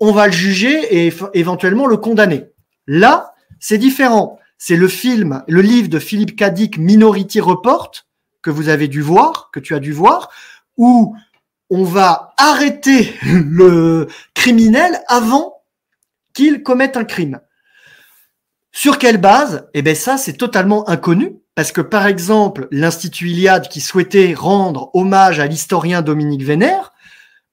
[0.00, 2.44] on va le juger et éventuellement le condamner.
[2.88, 4.40] Là, c'est différent.
[4.56, 7.92] C'est le film, le livre de Philippe Cadic, Minority Report,
[8.42, 10.30] que vous avez dû voir, que tu as dû voir,
[10.76, 11.14] où
[11.70, 15.62] on va arrêter le criminel avant
[16.32, 17.40] qu'il commette un crime.
[18.72, 19.68] Sur quelle base?
[19.74, 24.90] Eh bien ça, c'est totalement inconnu, parce que par exemple, l'Institut Iliade qui souhaitait rendre
[24.94, 26.92] hommage à l'historien Dominique Vénère,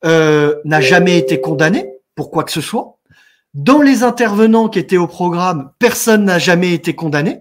[0.05, 2.94] euh, n'a jamais été condamné pour quoi que ce soit.
[3.55, 7.39] Dans les intervenants qui étaient au programme, personne n'a jamais été condamné.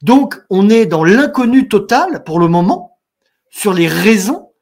[0.00, 3.00] Donc, on est dans l'inconnu total pour le moment
[3.50, 4.52] sur les raisons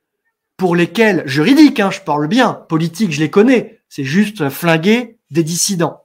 [0.57, 5.43] pour lesquelles, juridiques, hein, je parle bien, politique, je les connais, c'est juste flinguer des
[5.43, 6.01] dissidents.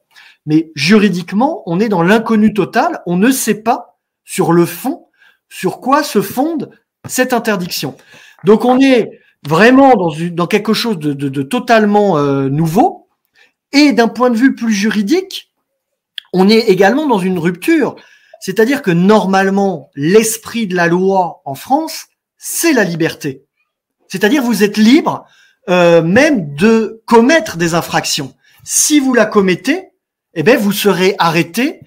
[0.46, 5.06] Mais juridiquement, on est dans l'inconnu total, on ne sait pas sur le fond
[5.48, 6.72] sur quoi se fonde
[7.08, 7.96] cette interdiction.
[8.44, 12.99] Donc on est vraiment dans, quelque chose de totalement euh, nouveau.
[13.72, 15.54] Et d'un point de vue plus juridique,
[16.34, 17.96] on est également dans une rupture.
[18.40, 22.08] C'est-à-dire que normalement, l'esprit de la loi en France,
[22.38, 23.46] c'est la liberté.
[24.08, 25.26] C'est-à-dire vous êtes libre
[25.70, 28.34] euh, même de commettre des infractions.
[28.64, 29.90] Si vous la commettez,
[30.34, 31.82] eh bien, vous serez arrêté,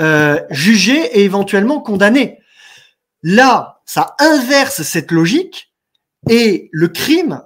[0.00, 2.38] euh, jugé et éventuellement condamné.
[3.22, 5.72] Là, ça inverse cette logique
[6.28, 7.42] et le crime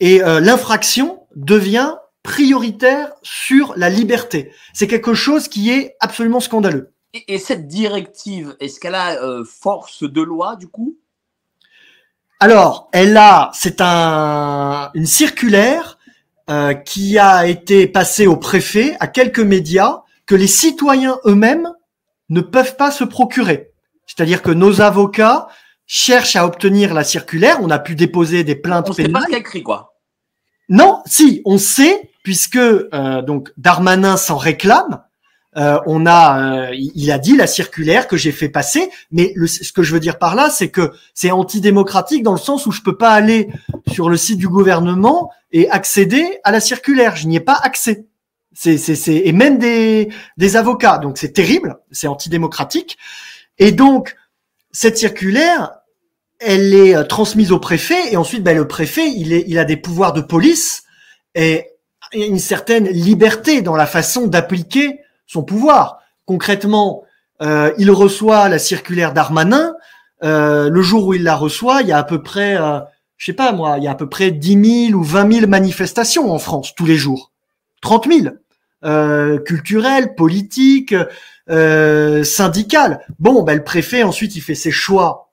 [0.00, 4.52] et euh, l'infraction devient prioritaire sur la liberté.
[4.72, 6.92] C'est quelque chose qui est absolument scandaleux.
[7.12, 10.96] Et, cette directive, est-ce qu'elle a euh, force de loi du coup?
[12.38, 15.98] Alors, elle a, c'est un, une circulaire
[16.48, 21.68] euh, qui a été passée au préfet, à quelques médias, que les citoyens eux-mêmes
[22.28, 23.72] ne peuvent pas se procurer.
[24.06, 25.48] C'est-à-dire que nos avocats
[25.86, 27.58] cherche à obtenir la circulaire.
[27.60, 29.22] On a pu déposer des plaintes on pénales.
[29.22, 29.94] On sait pas ce écrit, quoi.
[30.68, 35.02] Non, si, on sait, puisque euh, donc Darmanin s'en réclame.
[35.56, 39.48] Euh, on a, euh, il a dit la circulaire que j'ai fait passer, mais le,
[39.48, 42.70] ce que je veux dire par là, c'est que c'est antidémocratique dans le sens où
[42.70, 43.48] je peux pas aller
[43.90, 47.16] sur le site du gouvernement et accéder à la circulaire.
[47.16, 48.06] Je n'y ai pas accès.
[48.52, 50.98] C'est, c'est, c'est, et même des, des avocats.
[50.98, 52.96] Donc c'est terrible, c'est antidémocratique.
[53.58, 54.14] Et donc
[54.70, 55.72] cette circulaire,
[56.38, 59.64] elle est euh, transmise au préfet et ensuite ben, le préfet il, est, il a
[59.64, 60.84] des pouvoirs de police
[61.34, 61.69] et
[62.12, 66.00] une certaine liberté dans la façon d'appliquer son pouvoir.
[66.26, 67.04] Concrètement,
[67.42, 69.74] euh, il reçoit la circulaire d'Armanin.
[70.22, 72.80] Euh, le jour où il la reçoit, il y a à peu près, euh,
[73.16, 75.46] je sais pas moi, il y a à peu près 10 000 ou 20 000
[75.46, 77.32] manifestations en France tous les jours.
[77.82, 78.34] 30 000.
[78.84, 80.94] euh, culturelles, politiques,
[81.50, 83.00] euh, syndicales.
[83.18, 85.32] Bon, ben, le préfet ensuite il fait ses choix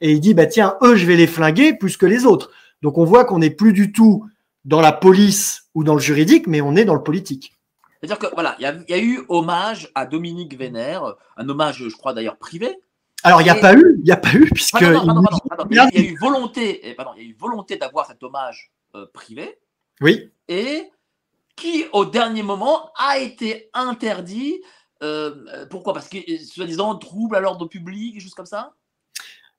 [0.00, 2.50] et il dit bah tiens eux je vais les flinguer plus que les autres.
[2.82, 4.24] Donc on voit qu'on n'est plus du tout
[4.64, 7.54] dans la police ou dans le juridique, mais on est dans le politique.
[8.00, 12.12] C'est-à-dire que voilà, il y, a eu hommage à Dominique Vénère, un hommage, je crois
[12.12, 12.80] d'ailleurs privé.
[13.22, 15.88] Alors il n'y a pas eu, il n'y a pas eu puisque il, y a
[16.00, 19.58] eu volonté, il y a eu volonté d'avoir cet hommage euh, privé.
[20.00, 20.32] Oui.
[20.48, 20.90] Et
[21.54, 24.60] qui au dernier moment a été interdit.
[25.04, 25.92] Euh, pourquoi?
[25.92, 28.72] Parce que soi-disant trouble à l'ordre public, choses comme ça?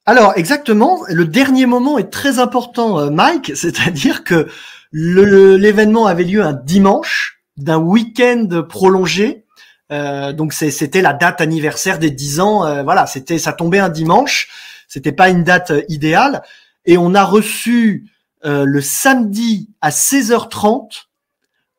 [0.05, 4.49] Alors exactement, le dernier moment est très important, euh, Mike, c'est-à-dire que
[4.93, 9.45] l'événement avait lieu un dimanche d'un week-end prolongé.
[9.91, 12.65] Euh, donc c'était la date anniversaire des 10 ans.
[12.65, 14.47] Euh, voilà, c'était ça tombait un dimanche.
[14.87, 16.43] C'était pas une date euh, idéale.
[16.85, 18.09] Et on a reçu
[18.45, 21.05] le samedi à 16h30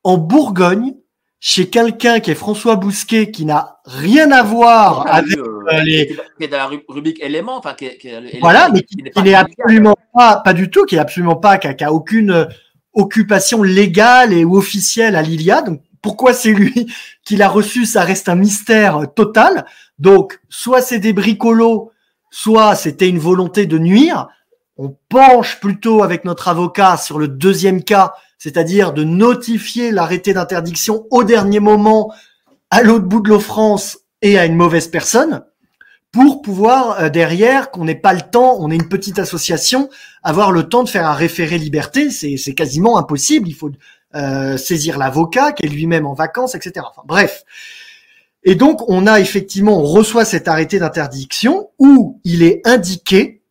[0.03, 0.95] en Bourgogne
[1.39, 5.37] chez quelqu'un qui est François Bousquet, qui n'a rien à voir avec
[5.85, 6.17] les.
[6.39, 7.91] Qui est dans la rubrique élément, enfin qui,
[8.41, 11.93] voilà, mais qui, n'est absolument pas, pas du tout, qui est absolument pas, qui a
[11.93, 12.49] aucune
[12.95, 15.65] occupation légale et officielle à Lilia.
[16.03, 16.93] Pourquoi c'est lui
[17.25, 19.67] qui l'a reçu, ça reste un mystère total.
[19.99, 21.91] Donc soit c'est des bricolos,
[22.31, 24.29] soit c'était une volonté de nuire.
[24.77, 31.07] On penche plutôt avec notre avocat sur le deuxième cas, c'est-à-dire de notifier l'arrêté d'interdiction
[31.11, 32.13] au dernier moment
[32.71, 35.45] à l'autre bout de l'offrance et à une mauvaise personne
[36.15, 39.91] pour pouvoir euh, derrière qu'on n'ait pas le temps, on est une petite association,
[40.23, 43.49] avoir le temps de faire un référé liberté, c'est quasiment impossible.
[43.49, 43.73] Il faut
[44.15, 46.87] euh, saisir l'avocat qui est lui-même en vacances, etc.
[46.89, 47.43] Enfin, bref.
[48.45, 53.43] Et donc on a effectivement, on reçoit cet arrêté d'interdiction où il est indiqué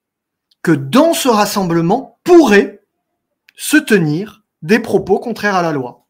[0.61, 2.82] que dans ce rassemblement pourrait
[3.57, 6.05] se tenir des propos contraires à la loi.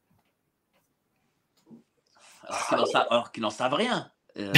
[3.10, 4.12] Alors qu'ils n'en savent, rien.
[4.38, 4.52] Euh,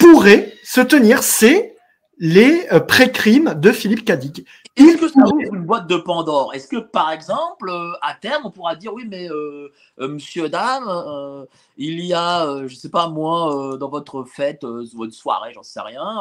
[0.00, 1.76] pourrait se tenir, c'est
[2.18, 4.44] les euh, pré-crimes de Philippe Cadic.
[4.76, 6.54] Est-ce que ça ouvre une boîte de Pandore?
[6.54, 11.46] Est-ce que, par exemple, euh, à terme, on pourra dire oui, mais euh, monsieur, dame,
[11.76, 16.20] il y a, je sais pas moi, dans votre fête, votre soirée, j'en sais rien,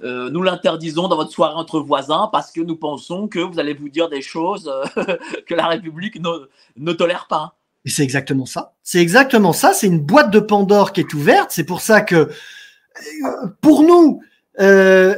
[0.00, 3.88] nous l'interdisons dans votre soirée entre voisins parce que nous pensons que vous allez vous
[3.88, 4.72] dire des choses
[5.46, 6.20] que la République
[6.76, 7.57] ne tolère pas.
[7.84, 8.74] Et c'est exactement ça.
[8.82, 9.72] C'est exactement ça.
[9.72, 11.50] C'est une boîte de Pandore qui est ouverte.
[11.52, 12.28] C'est pour ça que, euh,
[13.60, 14.20] pour nous,
[14.60, 15.16] euh,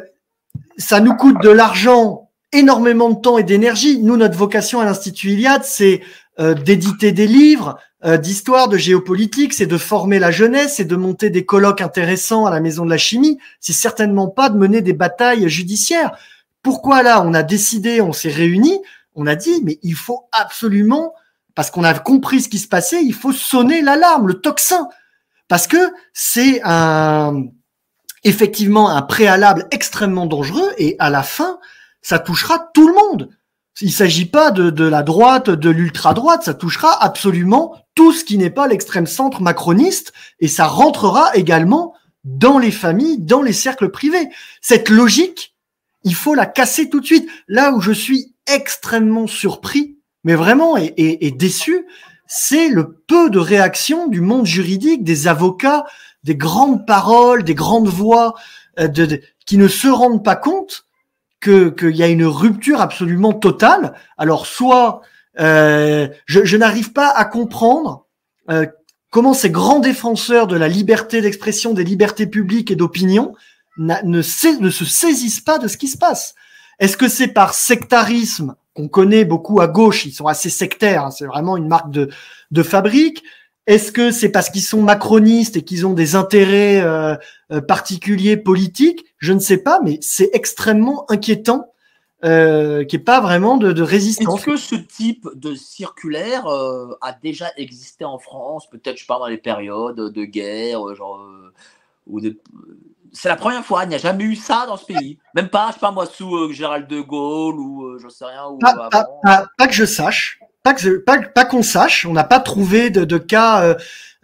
[0.76, 3.98] ça nous coûte de l'argent, énormément de temps et d'énergie.
[3.98, 6.00] Nous, notre vocation à l'Institut Iliade, c'est
[6.38, 7.78] euh, d'éditer des livres
[8.22, 12.50] d'histoire, de géopolitique, c'est de former la jeunesse, c'est de monter des colloques intéressants à
[12.50, 13.38] la Maison de la Chimie.
[13.60, 16.16] C'est certainement pas de mener des batailles judiciaires.
[16.62, 18.80] Pourquoi là, on a décidé, on s'est réunis,
[19.14, 21.12] on a dit, mais il faut absolument
[21.54, 24.88] parce qu'on a compris ce qui se passait, il faut sonner l'alarme, le tocsin,
[25.48, 27.44] parce que c'est un
[28.22, 31.58] effectivement un préalable extrêmement dangereux et à la fin,
[32.02, 33.30] ça touchera tout le monde.
[33.80, 38.36] Il s'agit pas de, de la droite, de l'ultra-droite, ça touchera absolument tout ce qui
[38.36, 41.94] n'est pas l'extrême centre macroniste et ça rentrera également
[42.24, 44.28] dans les familles, dans les cercles privés.
[44.60, 45.54] Cette logique,
[46.04, 47.28] il faut la casser tout de suite.
[47.48, 51.86] Là où je suis extrêmement surpris, mais vraiment et, déçu,
[52.26, 55.84] c'est le peu de réaction du monde juridique, des avocats,
[56.24, 58.34] des grandes paroles, des grandes voix,
[58.78, 60.86] euh, de, qui ne se rendent pas compte
[61.40, 63.94] que qu'il y a une rupture absolument totale.
[64.18, 65.00] Alors soit
[65.38, 68.06] euh, je, je n'arrive pas à comprendre
[68.50, 68.66] euh,
[69.10, 73.34] comment ces grands défenseurs de la liberté d'expression, des libertés publiques et d'opinion
[73.78, 76.34] ne, ne se saisissent pas de ce qui se passe.
[76.78, 81.10] Est-ce que c'est par sectarisme qu'on connaît beaucoup à gauche, ils sont assez sectaires, hein,
[81.10, 82.08] c'est vraiment une marque de,
[82.50, 83.22] de fabrique.
[83.66, 87.14] Est-ce que c'est parce qu'ils sont macronistes et qu'ils ont des intérêts euh,
[87.52, 89.04] euh, particuliers politiques?
[89.18, 91.72] Je ne sais pas, mais c'est extrêmement inquiétant
[92.24, 94.40] euh, qu'il n'y ait pas vraiment de, résistance.
[94.40, 98.68] Est-ce que ce type de circulaire euh, a déjà existé en France?
[98.68, 101.24] Peut-être, je parle dans les périodes de guerre, genre,
[102.06, 102.36] ou de,
[103.12, 105.18] c'est la première fois, il n'y a jamais eu ça dans ce pays.
[105.34, 108.24] Même pas, je sais pas moi, sous euh, Gérald de Gaulle ou euh, je sais
[108.24, 108.44] rien.
[108.60, 113.76] pas, que je sache, pas que pas, qu'on sache, on n'a pas trouvé de, cas.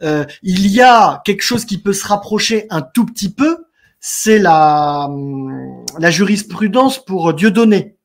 [0.02, 3.66] Euh, il y a quelque chose qui peut se rapprocher un tout petit peu,
[4.00, 7.96] c'est la, hum, la jurisprudence pour Dieudonné.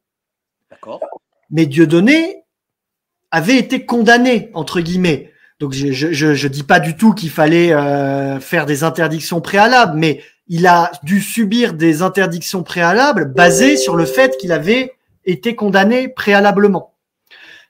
[0.70, 1.02] D'accord.
[1.50, 2.44] Mais Dieudonné
[3.30, 5.32] avait été condamné entre guillemets.
[5.60, 7.70] Donc je je, je, dis pas du tout qu'il fallait
[8.40, 10.24] faire des interdictions préalables, mais
[10.54, 14.93] il a dû subir des interdictions préalables basées sur le fait qu'il avait
[15.24, 16.93] été condamné préalablement.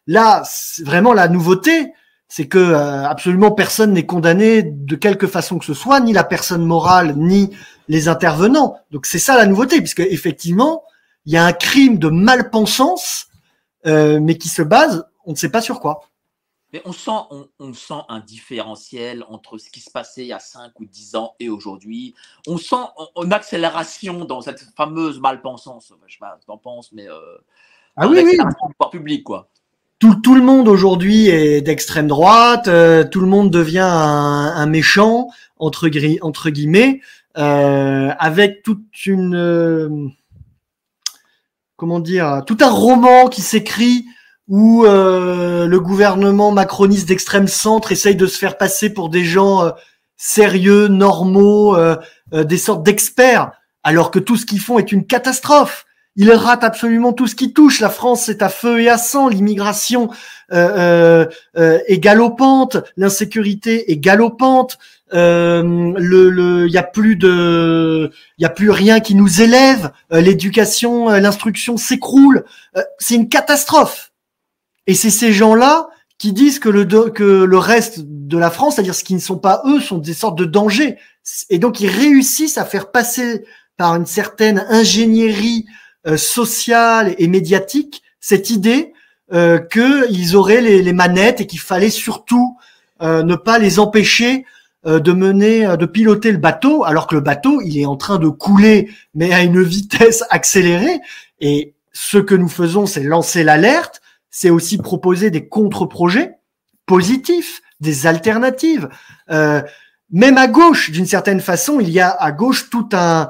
[0.07, 0.41] Là,
[0.83, 1.93] vraiment la nouveauté,
[2.27, 6.23] c'est que euh, absolument personne n'est condamné de quelque façon que ce soit, ni la
[6.23, 7.55] personne morale, ni
[7.87, 8.79] les intervenants.
[8.89, 10.81] Donc c'est ça la nouveauté, puisque effectivement,
[11.25, 13.27] il y a un crime de malpensance,
[13.85, 16.09] euh, mais qui se base, on ne sait pas sur quoi.
[16.73, 17.11] Mais on sent,
[17.59, 21.15] on, sent un différentiel entre ce qui se passait il y a 5 ou 10
[21.15, 22.13] ans et aujourd'hui.
[22.47, 22.75] On sent
[23.17, 25.93] une accélération dans cette fameuse malpensance.
[26.07, 27.19] Je sais pas ce que penses, mais euh,
[27.97, 28.37] ah oui, oui.
[28.91, 29.49] public, quoi.
[29.99, 34.65] Tout, tout le monde aujourd'hui est d'extrême droite, euh, tout le monde devient un, un
[34.65, 35.27] méchant,
[35.59, 35.89] entre,
[36.21, 37.01] entre guillemets,
[37.37, 39.35] euh, avec toute une...
[39.35, 40.07] Euh,
[41.75, 44.05] comment dire Tout un roman qui s'écrit
[44.51, 49.63] où euh, le gouvernement macroniste d'extrême centre essaye de se faire passer pour des gens
[49.63, 49.69] euh,
[50.17, 51.95] sérieux, normaux, euh,
[52.33, 55.85] des sortes d'experts, alors que tout ce qu'ils font est une catastrophe.
[56.17, 57.79] Ils ratent absolument tout ce qui touche.
[57.79, 59.29] La France est à feu et à sang.
[59.29, 60.09] L'immigration
[60.51, 64.77] est galopante, l'insécurité est galopante.
[65.13, 69.91] Il le, y a plus de, y a plus rien qui nous élève.
[70.11, 72.43] L'éducation, l'instruction s'écroule.
[72.99, 74.10] c'est une catastrophe.
[74.91, 75.87] Et c'est ces gens-là
[76.17, 79.79] qui disent que le, reste de la France, c'est-à-dire ce qui ne sont pas eux,
[79.79, 80.97] sont des sortes de dangers.
[81.49, 83.45] Et donc ils réussissent à faire passer
[83.77, 85.65] par une certaine ingénierie
[86.07, 88.91] euh, sociale et médiatique cette idée
[89.31, 92.57] euh, qu'ils auraient les, manettes et qu'il fallait surtout
[93.01, 94.43] euh, ne pas les empêcher
[94.83, 98.27] de mener, de piloter le bateau, alors que le bateau, il est en train de
[98.27, 100.99] couler, mais à une vitesse accélérée.
[101.39, 104.00] Et ce que nous faisons, c'est lancer l'alerte
[104.31, 106.37] c'est aussi proposer des contre-projets
[106.85, 108.89] positifs, des alternatives.
[109.29, 109.61] Euh,
[110.09, 113.29] même à gauche, d'une certaine façon, il y a à gauche tout un,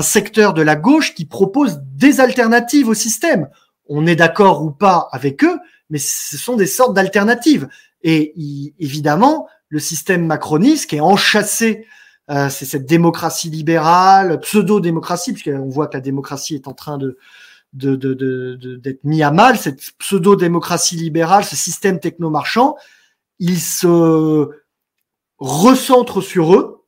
[0.00, 3.48] secteur de la gauche qui propose des alternatives au système.
[3.88, 5.58] On est d'accord ou pas avec eux,
[5.90, 7.68] mais ce sont des sortes d'alternatives.
[8.02, 8.32] Et
[8.78, 11.86] évidemment, le système macroniste qui est enchâssé,
[12.30, 17.18] euh, c'est cette démocratie libérale, pseudo-démocratie, puisqu'on voit que la démocratie est en train de,
[17.74, 18.14] d'être de,
[18.54, 22.76] de, mis à mal, cette pseudo-démocratie libérale, ce système techno-marchand,
[23.38, 24.48] ils se
[25.38, 26.84] recentrent sur eux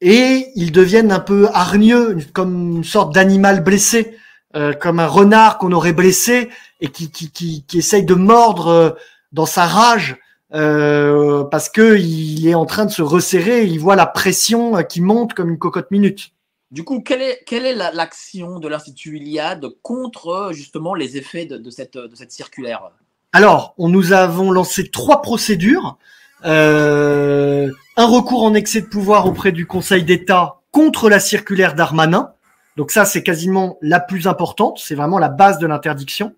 [0.00, 4.16] et ils deviennent un peu hargneux, comme une sorte d'animal blessé,
[4.54, 6.48] euh, comme un renard qu'on aurait blessé
[6.80, 8.90] et qui, qui, qui, essaye de mordre euh,
[9.32, 10.16] dans sa rage
[10.54, 15.00] euh, parce que il est en train de se resserrer, il voit la pression qui
[15.00, 16.30] monte comme une cocotte minute.
[16.72, 21.70] Du coup, quelle est, quelle est l'action de l'Institut Iliade contre justement les effets de,
[21.70, 22.90] cette, de cette circulaire?
[23.32, 25.96] Alors, on, nous avons lancé trois procédures.
[26.44, 32.32] Euh, un recours en excès de pouvoir auprès du Conseil d'État contre la circulaire d'Armanin.
[32.76, 34.78] Donc ça, c'est quasiment la plus importante.
[34.82, 36.34] C'est vraiment la base de l'interdiction.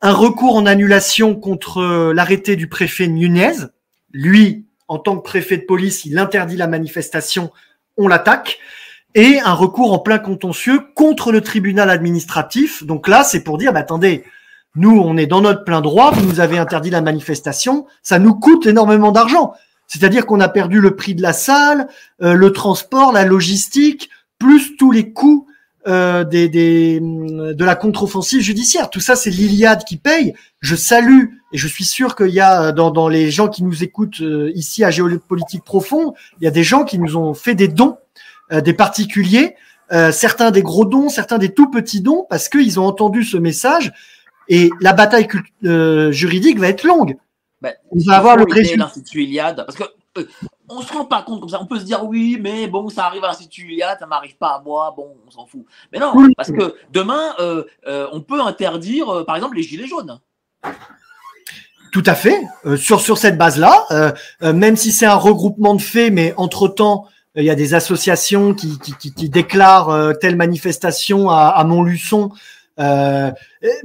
[0.00, 3.52] Un recours en annulation contre l'arrêté du préfet Nunez.
[4.12, 7.50] Lui, en tant que préfet de police, il interdit la manifestation.
[7.96, 8.58] On l'attaque
[9.14, 12.84] et un recours en plein contentieux contre le tribunal administratif.
[12.84, 14.24] Donc là, c'est pour dire, bah, attendez,
[14.76, 18.34] nous, on est dans notre plein droit, vous nous avez interdit la manifestation, ça nous
[18.34, 19.52] coûte énormément d'argent.
[19.88, 21.88] C'est-à-dire qu'on a perdu le prix de la salle,
[22.22, 25.48] euh, le transport, la logistique, plus tous les coûts
[25.88, 28.90] euh, de la contre-offensive judiciaire.
[28.90, 30.34] Tout ça, c'est l'Iliade qui paye.
[30.60, 33.82] Je salue, et je suis sûr qu'il y a dans, dans les gens qui nous
[33.82, 37.54] écoutent euh, ici à Géopolitique Profonde, il y a des gens qui nous ont fait
[37.54, 37.99] des dons euh,
[38.50, 39.56] des particuliers,
[39.92, 43.36] euh, certains des gros dons, certains des tout petits dons, parce qu'ils ont entendu ce
[43.36, 43.92] message.
[44.48, 45.26] Et la bataille
[45.64, 47.16] euh, juridique va être longue.
[47.60, 48.92] Ben, on va avoir le résultat.
[49.14, 49.84] Iliade, parce que
[50.68, 51.60] on se rend pas compte comme ça.
[51.60, 54.54] On peut se dire oui, mais bon, ça arrive à l'Institut Iliade, ça m'arrive pas
[54.54, 55.64] à moi, bon, on s'en fout.
[55.92, 57.34] Mais non, parce que demain,
[58.12, 60.20] on peut interdire, par exemple, les gilets jaunes.
[61.92, 62.40] Tout à fait.
[62.76, 67.08] sur, sur cette base-là, même si c'est un regroupement de faits, mais entre-temps,
[67.40, 72.30] il y a des associations qui, qui, qui, déclarent euh, telle manifestation à, à Montluçon.
[72.78, 73.30] Euh,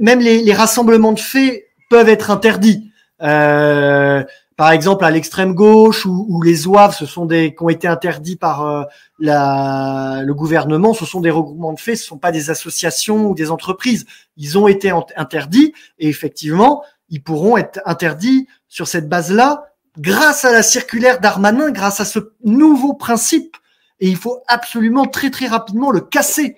[0.00, 2.90] même les, les, rassemblements de faits peuvent être interdits.
[3.22, 4.24] Euh,
[4.56, 7.86] par exemple, à l'extrême gauche ou, ou, les OAV, ce sont des qui ont été
[7.86, 8.84] interdits par euh,
[9.18, 10.94] la, le gouvernement.
[10.94, 14.06] Ce sont des regroupements de faits, ce sont pas des associations ou des entreprises.
[14.38, 19.66] Ils ont été interdits et effectivement, ils pourront être interdits sur cette base-là
[19.98, 23.56] grâce à la circulaire d'Armanin, grâce à ce nouveau principe.
[24.00, 26.56] Et il faut absolument très très rapidement le casser.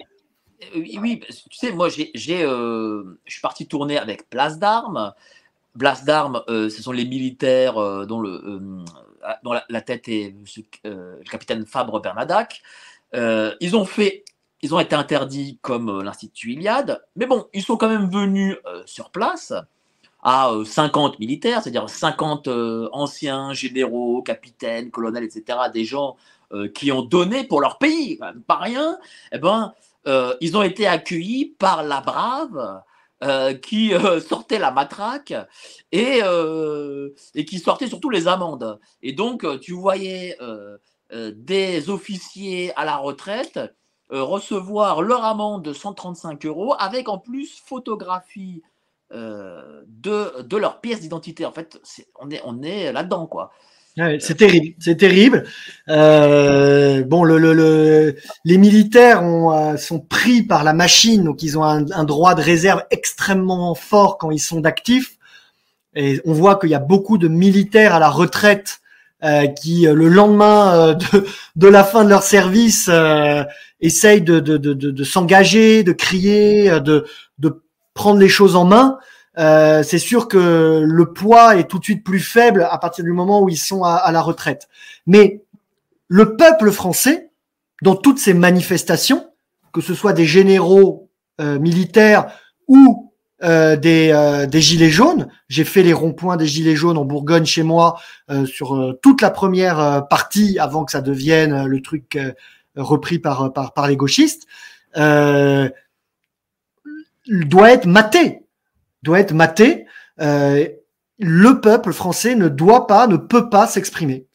[0.74, 2.12] Euh, oui, tu sais, moi, j'ai,
[2.44, 5.12] euh, je suis parti tourner avec Place d'Armes.
[5.78, 7.74] Place d'Armes, euh, ce sont les militaires
[8.06, 8.60] dont, le,
[9.44, 10.34] dont la, tête est
[10.84, 12.62] le capitaine Fabre Bernadac.
[13.14, 14.24] ils ont fait,
[14.62, 19.10] ils ont été interdits comme l'Institut Iliade, mais bon, ils sont quand même venus sur
[19.10, 19.52] place
[20.22, 22.48] à 50 militaires, c'est-à-dire 50
[22.92, 26.16] anciens généraux, capitaines, colonels, etc., des gens
[26.74, 28.98] qui ont donné pour leur pays, pas rien,
[29.32, 29.74] eh ben,
[30.40, 32.82] ils ont été accueillis par la brave
[33.24, 35.34] euh, qui euh, sortait la matraque
[35.90, 38.78] et, euh, et qui sortait surtout les amendes.
[39.02, 40.38] Et donc, tu voyais
[41.10, 43.58] des officiers à la retraite
[44.10, 48.62] recevoir leur amende de 135 euros avec en plus photographie
[49.10, 51.46] de, de leur pièce d'identité.
[51.46, 51.80] En fait,
[52.20, 53.52] on est, on est là-dedans, quoi
[54.20, 55.44] c'est terrible, c'est terrible.
[55.88, 61.64] Euh, bon, le, les militaires ont, euh, sont pris par la machine, donc ils ont
[61.64, 65.16] un, droit de réserve extrêmement fort quand ils sont d'actifs.
[65.94, 68.80] Et on voit qu'il y a beaucoup de militaires à la retraite
[69.24, 72.88] euh, qui, le lendemain de, de, la fin de leur service,
[73.80, 77.04] essayent de, de, de s'engager, de crier, de,
[77.38, 77.62] de
[77.98, 78.98] prendre les choses en main.
[79.38, 83.12] Euh, c'est sûr que le poids est tout de suite plus faible à partir du
[83.12, 84.68] moment où ils sont à, la retraite.
[85.06, 85.42] Mais
[86.06, 87.30] le peuple français,
[87.82, 89.28] dans toutes ces manifestations,
[89.72, 92.26] que ce soit des généraux euh, militaires
[92.68, 97.46] ou euh, des, des gilets jaunes, j'ai fait les ronds-points des gilets jaunes en Bourgogne
[97.46, 98.00] chez moi
[98.46, 102.16] sur toute la première partie avant que ça devienne le truc
[102.76, 104.46] repris par, par, par les gauchistes,
[107.28, 108.42] doit être maté
[109.02, 109.86] doit être maté.
[110.20, 110.66] Euh,
[111.18, 114.26] le peuple français ne doit pas, ne peut pas s'exprimer.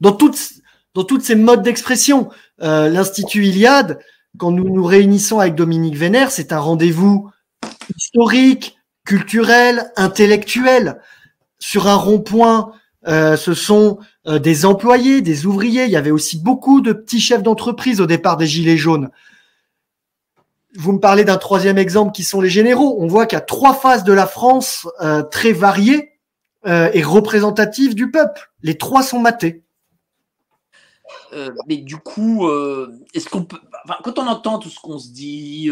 [0.00, 2.28] Dans toutes, ces modes d'expression,
[2.62, 3.98] euh, l'Institut Iliade,
[4.38, 7.30] quand nous nous réunissons avec Dominique Vénère, c'est un rendez-vous
[7.96, 11.00] historique, culturel, intellectuel.
[11.58, 12.72] Sur un rond-point,
[13.06, 15.84] euh, ce sont des employés, des ouvriers.
[15.84, 19.10] Il y avait aussi beaucoup de petits chefs d'entreprise au départ des Gilets jaunes
[20.76, 22.96] vous me parlez d'un troisième exemple qui sont les généraux.
[22.98, 26.18] On voit qu'il y a trois phases de la France euh, très variées
[26.66, 28.50] euh, et représentatives du peuple.
[28.62, 29.64] Les trois sont matés.
[31.34, 32.48] Euh, mais du coup,
[33.12, 33.58] est-ce qu'on peut,
[34.02, 35.70] quand on entend tout ce qu'on se dit,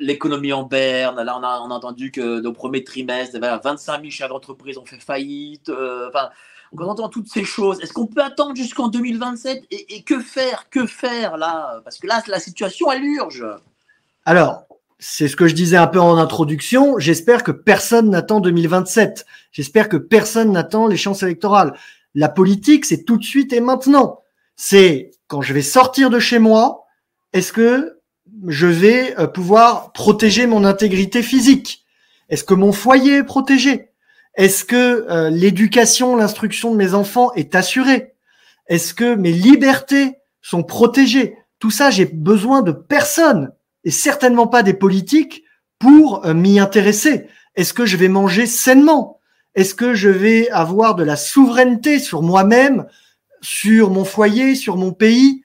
[0.00, 4.10] l'économie en berne, là on a, on a entendu que au premier trimestre, 25 000
[4.10, 5.68] chefs d'entreprise ont fait faillite.
[5.68, 6.30] Enfin,
[6.76, 10.18] quand on entend toutes ces choses, est-ce qu'on peut attendre jusqu'en 2027 et, et, que
[10.20, 11.80] faire, que faire là?
[11.84, 13.44] Parce que là, la situation elle urge.
[14.28, 14.66] Alors,
[14.98, 16.98] c'est ce que je disais un peu en introduction.
[16.98, 19.24] J'espère que personne n'attend 2027.
[19.52, 21.74] J'espère que personne n'attend les chances électorales.
[22.16, 24.22] La politique, c'est tout de suite et maintenant.
[24.56, 26.86] C'est quand je vais sortir de chez moi,
[27.32, 28.00] est-ce que
[28.48, 31.84] je vais euh, pouvoir protéger mon intégrité physique?
[32.28, 33.90] Est-ce que mon foyer est protégé?
[34.34, 38.14] Est-ce que euh, l'éducation, l'instruction de mes enfants est assurée?
[38.66, 41.36] Est-ce que mes libertés sont protégées?
[41.60, 43.52] Tout ça, j'ai besoin de personne
[43.86, 45.44] et certainement pas des politiques
[45.78, 47.28] pour euh, m'y intéresser.
[47.54, 49.20] Est-ce que je vais manger sainement?
[49.54, 52.86] Est-ce que je vais avoir de la souveraineté sur moi-même,
[53.40, 55.44] sur mon foyer, sur mon pays?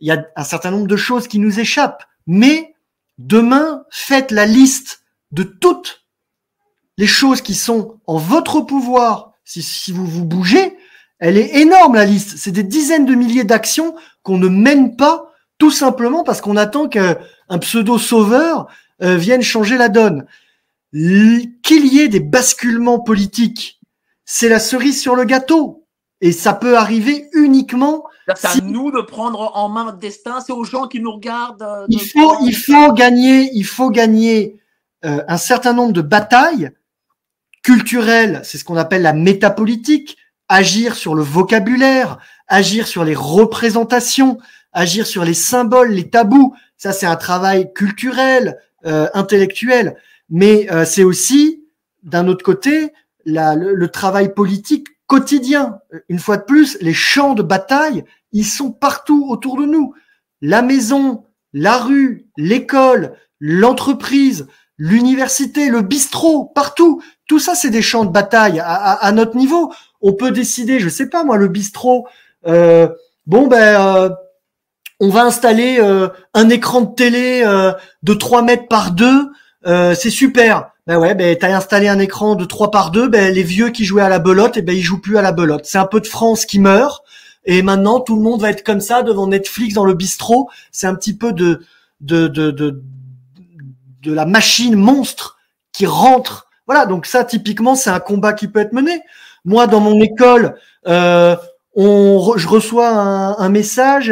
[0.00, 2.04] Il y a un certain nombre de choses qui nous échappent.
[2.26, 2.74] Mais
[3.16, 6.04] demain, faites la liste de toutes
[6.98, 9.32] les choses qui sont en votre pouvoir.
[9.44, 10.76] Si, si vous vous bougez,
[11.20, 12.36] elle est énorme la liste.
[12.36, 16.86] C'est des dizaines de milliers d'actions qu'on ne mène pas tout simplement parce qu'on attend
[17.48, 18.66] qu'un pseudo-sauveur
[19.02, 20.26] euh, vienne changer la donne.
[20.92, 23.80] Qu'il y ait des basculements politiques,
[24.24, 25.86] c'est la cerise sur le gâteau.
[26.20, 28.04] Et ça peut arriver uniquement.
[28.34, 30.40] C'est à nous de prendre en main notre destin.
[30.40, 31.62] C'est aux gens qui nous regardent.
[31.62, 34.60] Euh, il faut, il faut gagner, il faut gagner
[35.04, 36.72] euh, un certain nombre de batailles
[37.62, 38.40] culturelles.
[38.44, 40.16] C'est ce qu'on appelle la métapolitique.
[40.50, 42.18] Agir sur le vocabulaire,
[42.48, 44.38] agir sur les représentations,
[44.72, 46.54] agir sur les symboles, les tabous.
[46.78, 49.96] Ça, c'est un travail culturel, euh, intellectuel,
[50.30, 51.64] mais euh, c'est aussi,
[52.02, 52.92] d'un autre côté,
[53.26, 55.80] le, travail politique quotidien.
[56.08, 59.92] Une fois de plus, les champs de bataille, ils sont partout autour de nous.
[60.40, 67.02] La maison, la rue, l'école, l'entreprise, l'université, le bistrot, partout.
[67.26, 68.60] Tout ça, c'est des champs de bataille.
[68.60, 72.06] À, à, notre niveau, on peut décider, je sais pas moi, le bistrot.
[72.46, 72.88] Euh,
[73.26, 74.10] bon ben, euh,
[75.00, 77.72] on va installer euh, un écran de télé euh,
[78.02, 79.30] de 3 mètres par 2,
[79.66, 80.70] euh, c'est super.
[80.86, 83.84] Ben ouais, ben t'as installé un écran de 3 par 2, ben les vieux qui
[83.84, 85.66] jouaient à la belote, et eh ben ils jouent plus à la belote.
[85.66, 87.04] C'est un peu de France qui meurt,
[87.44, 90.48] et maintenant tout le monde va être comme ça devant Netflix dans le bistrot.
[90.72, 91.60] C'est un petit peu de
[92.00, 95.36] de, de de la machine monstre
[95.72, 96.46] qui rentre.
[96.66, 99.02] Voilà, donc ça typiquement c'est un combat qui peut être mené.
[99.44, 100.54] Moi dans mon école,
[100.86, 104.10] on, je reçois un message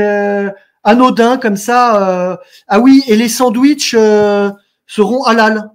[0.86, 2.30] anodin comme ça.
[2.32, 2.36] Euh,
[2.68, 4.50] ah oui, et les sandwichs euh,
[4.86, 5.70] seront halal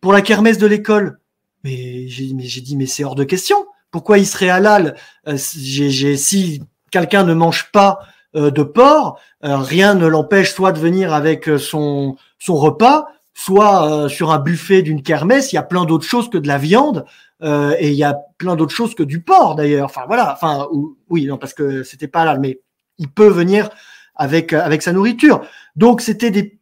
[0.00, 1.18] pour la kermesse de l'école.
[1.64, 3.56] Mais j'ai dit, mais c'est hors de question.
[3.90, 4.94] Pourquoi il serait halal?
[5.28, 7.98] Euh, j'ai- Si quelqu'un ne mange pas
[8.34, 14.08] euh, de porc, euh, rien ne l'empêche soit de venir avec son, son repas, soit
[14.08, 15.52] sur un buffet d'une kermesse.
[15.52, 17.04] Il y a plein d'autres choses que de la viande.
[17.42, 19.86] euh, et il y a plein d'autres choses que du porc d'ailleurs.
[19.86, 20.32] Enfin voilà.
[20.32, 22.60] Enfin ou- oui, non parce que c'était pas halal, mais
[22.98, 23.68] il peut venir
[24.14, 25.46] avec euh, avec sa nourriture.
[25.76, 26.58] Donc c'était des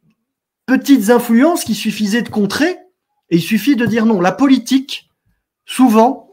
[0.67, 2.77] petites influences qu'il suffisait de contrer
[3.31, 4.21] et il suffit de dire non.
[4.21, 5.11] La politique,
[5.65, 6.31] souvent,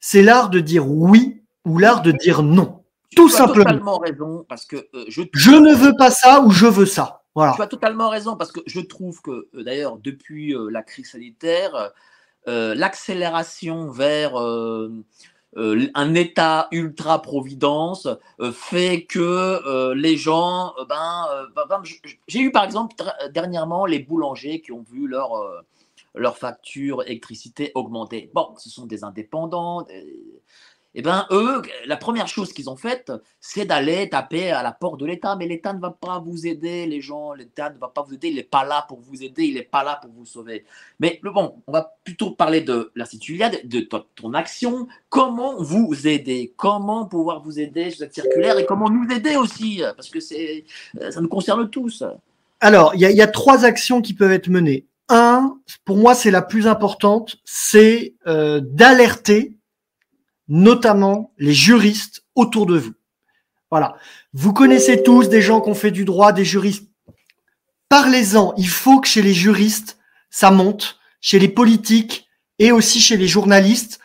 [0.00, 2.82] c'est l'art de dire oui ou l'art de dire non.
[3.14, 3.64] Tout tu as simplement.
[3.64, 7.22] totalement raison parce que euh, je Je ne veux pas ça ou je veux ça.
[7.34, 7.54] Voilà.
[7.56, 11.12] Tu as totalement raison parce que je trouve que euh, d'ailleurs depuis euh, la crise
[11.12, 11.92] sanitaire,
[12.48, 14.34] euh, l'accélération vers
[15.56, 18.08] euh, un État ultra providence
[18.40, 21.26] euh, fait que euh, les gens, ben,
[21.56, 21.82] ben, ben,
[22.28, 22.96] j'ai eu par exemple
[23.32, 25.50] dernièrement les boulangers qui ont vu leur
[26.16, 28.30] leur facture électricité augmenter.
[28.34, 29.82] Bon, ce sont des indépendants.
[29.84, 30.42] des-
[30.94, 35.00] Eh ben, eux, la première chose qu'ils ont faite, c'est d'aller taper à la porte
[35.00, 35.36] de l'État.
[35.36, 37.32] Mais l'État ne va pas vous aider, les gens.
[37.32, 38.28] L'État ne va pas vous aider.
[38.28, 39.44] Il n'est pas là pour vous aider.
[39.44, 40.64] Il n'est pas là pour vous sauver.
[41.00, 44.86] Mais bon, on va plutôt parler de l'Institut Iliade, de ton, action.
[45.08, 46.52] Comment vous aider?
[46.56, 48.58] Comment pouvoir vous aider sur cette circulaire?
[48.58, 49.82] Et comment nous aider aussi?
[49.96, 50.64] Parce que c'est,
[51.00, 52.04] euh, ça nous concerne tous.
[52.60, 54.84] Alors, il y a, il y a trois actions qui peuvent être menées.
[55.08, 59.56] Un, pour moi, c'est la plus importante, c'est euh, d'alerter
[60.52, 62.92] notamment les juristes autour de vous.
[63.70, 63.94] Voilà.
[64.34, 66.90] Vous connaissez tous des gens qui ont fait du droit, des juristes.
[67.88, 68.52] Parlez-en.
[68.58, 69.96] Il faut que chez les juristes,
[70.28, 72.28] ça monte, chez les politiques
[72.58, 73.98] et aussi chez les journalistes.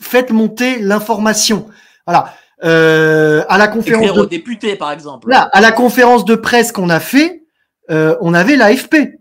[0.00, 1.68] Faites monter l'information.
[2.06, 2.34] Voilà.
[2.62, 5.28] Euh, à la conférence Écrire de aux députés, par exemple.
[5.28, 7.42] Là, à la conférence de presse qu'on a fait,
[7.90, 9.19] euh, on avait l'AFP.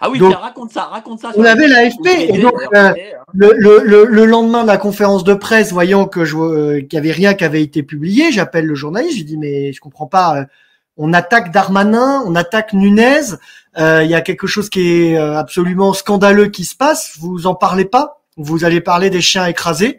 [0.00, 1.32] Ah oui, Donc, tiens, raconte ça, raconte ça.
[1.36, 2.06] On avait l'AFP.
[2.34, 2.92] Et donc, euh,
[3.32, 6.94] le, le, le, le lendemain de la conférence de presse, voyant que je euh, qu'il
[6.94, 9.18] y avait rien qui avait été publié, j'appelle le journaliste.
[9.18, 10.36] Je dis mais je comprends pas.
[10.40, 10.44] euh,
[10.98, 13.20] On attaque Darmanin, on attaque Nunez.
[13.78, 14.80] euh, Il y a quelque chose qui
[15.12, 17.12] est euh, absolument scandaleux qui se passe.
[17.18, 18.22] Vous en parlez pas.
[18.36, 19.98] Vous allez parler des chiens écrasés.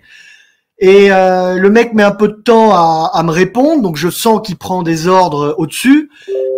[0.80, 4.10] Et euh, le mec met un peu de temps à, à me répondre, donc je
[4.12, 6.12] sens qu'il prend des ordres au-dessus.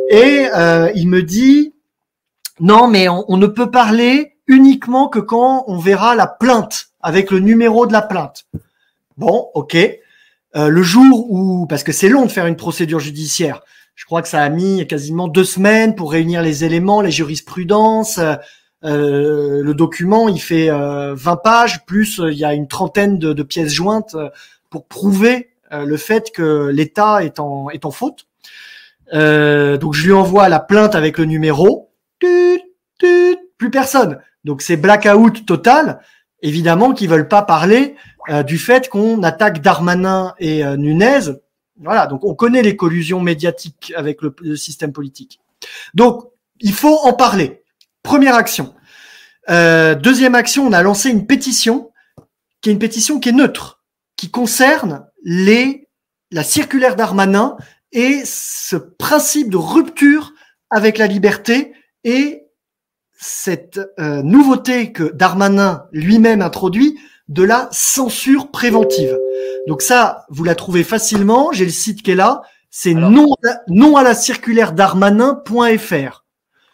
[0.10, 1.74] Et euh, il me dit
[2.60, 7.40] non, mais on, ne peut parler uniquement que quand on verra la plainte avec le
[7.40, 8.46] numéro de la plainte.
[9.18, 9.76] Bon, ok.
[10.56, 13.62] Euh, le jour où, parce que c'est long de faire une procédure judiciaire,
[14.00, 18.18] je crois que ça a mis quasiment deux semaines pour réunir les éléments, les jurisprudences.
[18.86, 23.20] euh, le document, il fait euh, 20 pages, plus euh, il y a une trentaine
[23.20, 24.16] de, de pièces jointes
[24.70, 28.26] pour prouver le fait que l'État est en, est en faute.
[29.12, 31.89] Donc je lui envoie la plainte avec le numéro.
[32.20, 34.20] Plus personne.
[34.44, 36.02] Donc c'est blackout total.
[36.42, 37.96] Évidemment qu'ils veulent pas parler
[38.30, 41.32] euh, du fait qu'on attaque Darmanin et euh, Nunez.
[41.82, 45.40] Voilà, donc on connaît les collusions médiatiques avec le, le système politique.
[45.94, 46.26] Donc
[46.60, 47.64] il faut en parler.
[48.04, 48.74] Première action.
[49.50, 51.92] Euh, deuxième action, on a lancé une pétition
[52.62, 53.82] qui est une pétition qui est neutre,
[54.16, 55.88] qui concerne les
[56.32, 57.58] la circulaire Darmanin
[57.92, 60.34] et ce principe de rupture
[60.70, 62.46] avec la liberté et
[63.18, 66.98] cette euh, nouveauté que Darmanin lui-même introduit
[67.28, 69.18] de la censure préventive.
[69.68, 71.52] Donc ça, vous la trouvez facilement.
[71.52, 72.42] J'ai le site qui est là.
[72.72, 73.36] C'est non,
[73.68, 76.26] non à la circulaire darmanin.fr.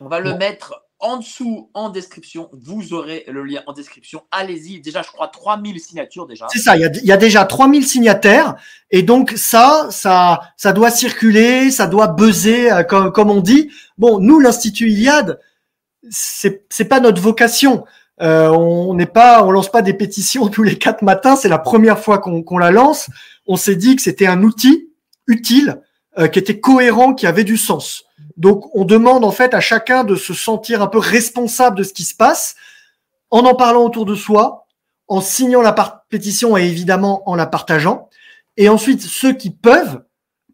[0.01, 0.37] On va le Bon.
[0.37, 2.49] mettre en dessous, en description.
[2.53, 4.23] Vous aurez le lien en description.
[4.31, 4.79] Allez-y.
[4.81, 6.47] Déjà, je crois 3000 signatures déjà.
[6.51, 8.55] C'est ça, il y a, il y a déjà 3000 signataires
[8.91, 13.71] et donc ça, ça, ça doit circuler, ça doit buzzer euh, comme, on dit.
[13.97, 15.39] Bon, nous l'Institut Iliade,
[16.09, 17.85] c'est pas notre vocation.
[18.21, 21.35] Euh, on n'est pas, on lance pas des pétitions tous les quatre matins.
[21.35, 23.09] C'est la première fois qu'on la lance.
[23.47, 24.89] On s'est dit que c'était un outil
[25.27, 25.81] utile,
[26.17, 28.03] euh, qui était cohérent, qui avait du sens.
[28.37, 31.93] Donc, on demande en fait à chacun de se sentir un peu responsable de ce
[31.93, 32.55] qui se passe,
[33.31, 34.65] en en parlant autour de soi,
[35.07, 35.73] en signant la
[36.09, 38.09] pétition et évidemment en la partageant.
[38.57, 40.03] Et ensuite, ceux qui peuvent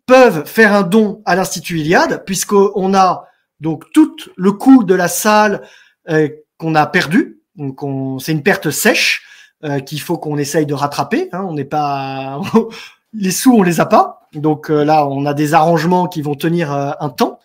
[0.08, 3.26] peuvent faire un don à l'Institut Iliade, puisqu'on a
[3.60, 5.62] donc tout le coût de la salle
[6.10, 6.28] euh,
[6.58, 7.40] qu'on a perdu.
[7.56, 9.24] Donc, on- c'est une perte sèche
[9.64, 11.30] euh, qu'il faut qu'on essaye de rattraper.
[11.32, 11.46] hein.
[11.48, 12.42] On n'est pas
[13.14, 14.28] les sous, on les a pas.
[14.34, 17.40] Donc euh, là, on a des arrangements qui vont tenir euh, un temps.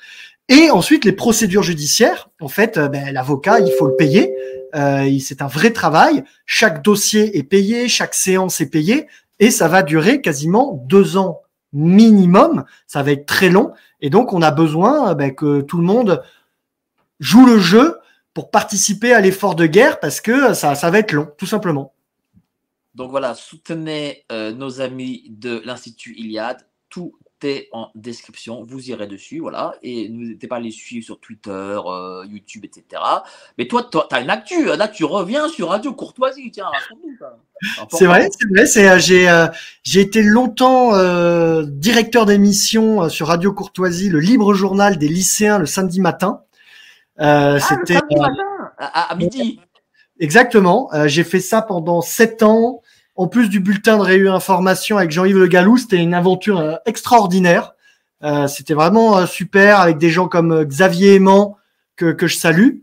[0.48, 2.28] Et ensuite, les procédures judiciaires.
[2.40, 4.34] En fait, euh, ben, l'avocat, il faut le payer.
[4.74, 6.22] Euh, c'est un vrai travail.
[6.44, 9.06] Chaque dossier est payé, chaque séance est payée,
[9.38, 11.40] et ça va durer quasiment deux ans
[11.72, 12.64] minimum.
[12.86, 16.22] Ça va être très long, et donc on a besoin ben, que tout le monde
[17.18, 17.98] joue le jeu
[18.34, 21.92] pour participer à l'effort de guerre parce que ça, ça va être long, tout simplement.
[22.96, 26.66] Donc voilà, soutenez euh, nos amis de l'Institut Iliade.
[26.88, 27.14] Tout
[27.44, 28.64] est en description.
[28.64, 29.74] Vous irez dessus, voilà.
[29.82, 33.02] Et n'hésitez pas à les suivre sur Twitter, euh, YouTube, etc.
[33.58, 34.64] Mais toi, tu as une actu.
[34.64, 36.50] Là, tu reviens sur Radio Courtoisie.
[36.50, 36.70] Tiens,
[37.90, 38.66] C'est vrai, c'est vrai.
[38.66, 39.46] C'est, euh, j'ai, euh,
[39.82, 40.92] j'ai été longtemps
[41.64, 46.42] directeur d'émission sur Radio Courtoisie, le libre journal des lycéens le samedi matin.
[47.18, 49.60] Ah, c'était le samedi matin, à, à midi?
[50.18, 50.90] Exactement.
[51.06, 52.80] j'ai fait ça pendant sept ans
[53.16, 56.74] en plus du bulletin de Réu Information avec Jean-Yves Le Gallou, c'était une aventure euh,
[56.84, 57.74] extraordinaire.
[58.22, 61.56] Euh, c'était vraiment euh, super avec des gens comme Xavier Aimant
[61.96, 62.76] que, que je salue.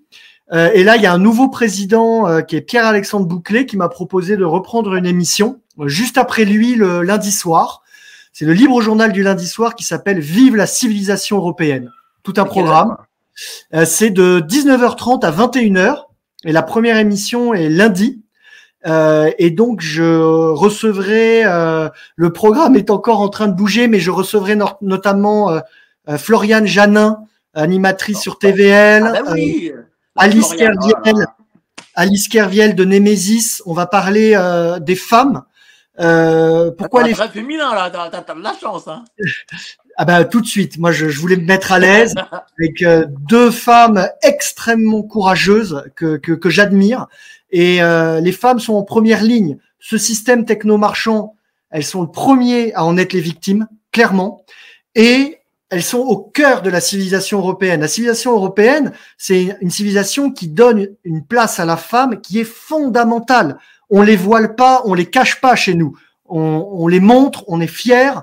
[0.51, 4.37] et là, il y a un nouveau président qui est Pierre-Alexandre Bouclé qui m'a proposé
[4.37, 7.83] de reprendre une émission juste après lui le lundi soir.
[8.33, 11.91] C'est le libre journal du lundi soir qui s'appelle Vive la civilisation européenne.
[12.23, 12.97] Tout un programme.
[13.85, 16.05] c'est de 19h30 à 21h
[16.43, 18.22] et la première émission est lundi.
[18.85, 23.99] Euh, et donc je recevrai, euh, le programme est encore en train de bouger, mais
[23.99, 25.59] je recevrai notamment euh,
[26.09, 27.19] euh, Floriane Janin,
[27.53, 29.71] animatrice sur TVL, ah bah oui,
[30.17, 31.25] Alice Kerviel,
[31.95, 33.61] Alice Kerviel de Nemesis.
[33.65, 34.37] On va parler
[34.81, 35.43] des femmes.
[35.97, 38.87] pourquoi les très féminin là, t'as, de la chance.
[38.87, 39.03] Hein.
[39.95, 42.15] Ah bah tout de suite, moi je, je voulais me mettre à l'aise
[42.59, 42.83] avec
[43.29, 47.05] deux femmes extrêmement courageuses que, que, que j'admire
[47.53, 49.57] et euh, les femmes sont en première ligne.
[49.79, 51.35] Ce système techno-marchand,
[51.69, 54.43] elles sont le premier à en être les victimes, clairement.
[54.95, 55.37] Et
[55.69, 57.81] elles sont au cœur de la civilisation européenne.
[57.81, 62.43] La civilisation européenne, c'est une civilisation qui donne une place à la femme qui est
[62.43, 63.59] fondamentale.
[63.91, 65.95] On les voile pas, on les cache pas chez nous.
[66.25, 68.13] On, on les montre, on est fiers.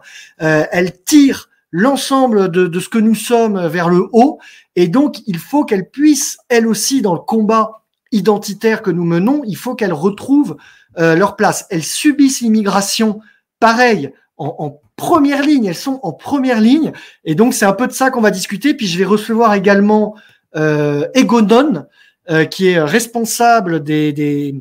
[0.42, 4.40] Euh, elles tirent l'ensemble de, de, ce que nous sommes vers le haut.
[4.74, 7.79] Et donc, il faut qu'elles puissent, elles aussi, dans le combat
[8.12, 10.56] identitaires que nous menons, il faut qu'elles retrouvent
[10.98, 11.66] euh, leur place.
[11.70, 13.20] Elles subissent l'immigration,
[13.58, 15.66] pareil, en, première ligne.
[15.66, 16.92] Elles sont en première ligne.
[17.24, 18.74] Et donc, c'est un peu de ça qu'on va discuter.
[18.74, 20.14] Puis, je vais recevoir également
[20.56, 21.86] euh, Egonon,
[22.30, 24.60] euh, qui est responsable de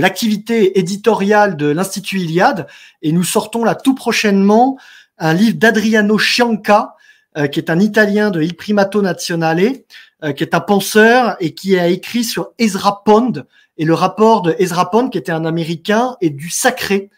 [0.00, 2.66] l'activité éditoriale de l'Institut Iliade.
[3.00, 4.78] Et nous sortons là tout prochainement
[5.18, 6.96] un livre d'Adriano Cianca,
[7.38, 9.72] euh, qui est un Italien de Il Primato Nazionale,
[10.22, 13.44] euh, qui est un penseur et qui a écrit sur Ezra Pond
[13.76, 17.10] et le rapport de Ezra Pond, qui était un Américain, et du sacré.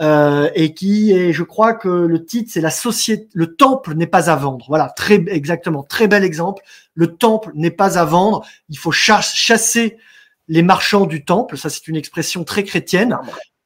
[0.00, 4.06] Euh, et qui est, je crois que le titre, c'est la société, le temple n'est
[4.06, 4.64] pas à vendre.
[4.66, 6.62] Voilà, très exactement, très bel exemple.
[6.94, 8.44] Le temple n'est pas à vendre.
[8.68, 9.98] Il faut chasser
[10.48, 11.56] les marchands du temple.
[11.56, 13.18] Ça, c'est une expression très chrétienne,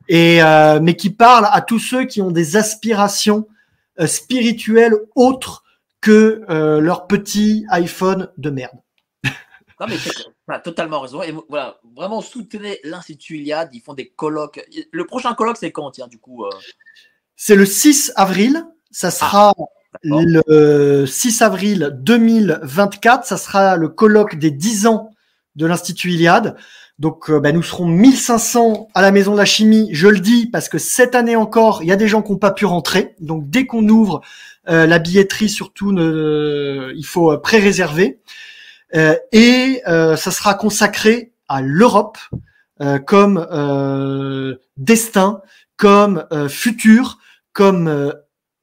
[0.09, 3.47] et euh, mais qui parle à tous ceux qui ont des aspirations
[4.01, 5.65] euh, spirituelles autres
[6.01, 8.79] que euh, leur petit iPhone de merde.
[9.79, 10.11] Non, mais tu
[10.49, 11.23] as totalement raison.
[11.23, 13.71] Et voilà, vraiment soutenez l'Institut Iliade.
[13.73, 14.65] Ils font des colloques.
[14.91, 16.51] Le prochain colloque, c'est quand, tiens, du coup euh?
[17.37, 18.65] C'est le 6 avril.
[18.91, 19.63] Ça sera ah,
[20.03, 23.27] le 6 avril 2024.
[23.27, 25.11] Ça sera le colloque des 10 ans
[25.57, 26.57] de l'Institut Iliade.
[26.99, 29.91] Donc, euh, bah, nous serons 1500 à la Maison de la Chimie.
[29.93, 32.39] Je le dis parce que cette année encore, il y a des gens qui n'ont
[32.39, 33.15] pas pu rentrer.
[33.21, 34.23] Donc, dès qu'on ouvre
[34.71, 38.21] euh, la billetterie, surtout, ne, il faut pré-réserver.
[38.97, 42.19] Euh, et euh, ça sera consacré à l'Europe
[42.81, 43.47] euh, comme
[44.77, 45.43] destin,
[45.77, 47.19] comme futur,
[47.53, 48.15] comme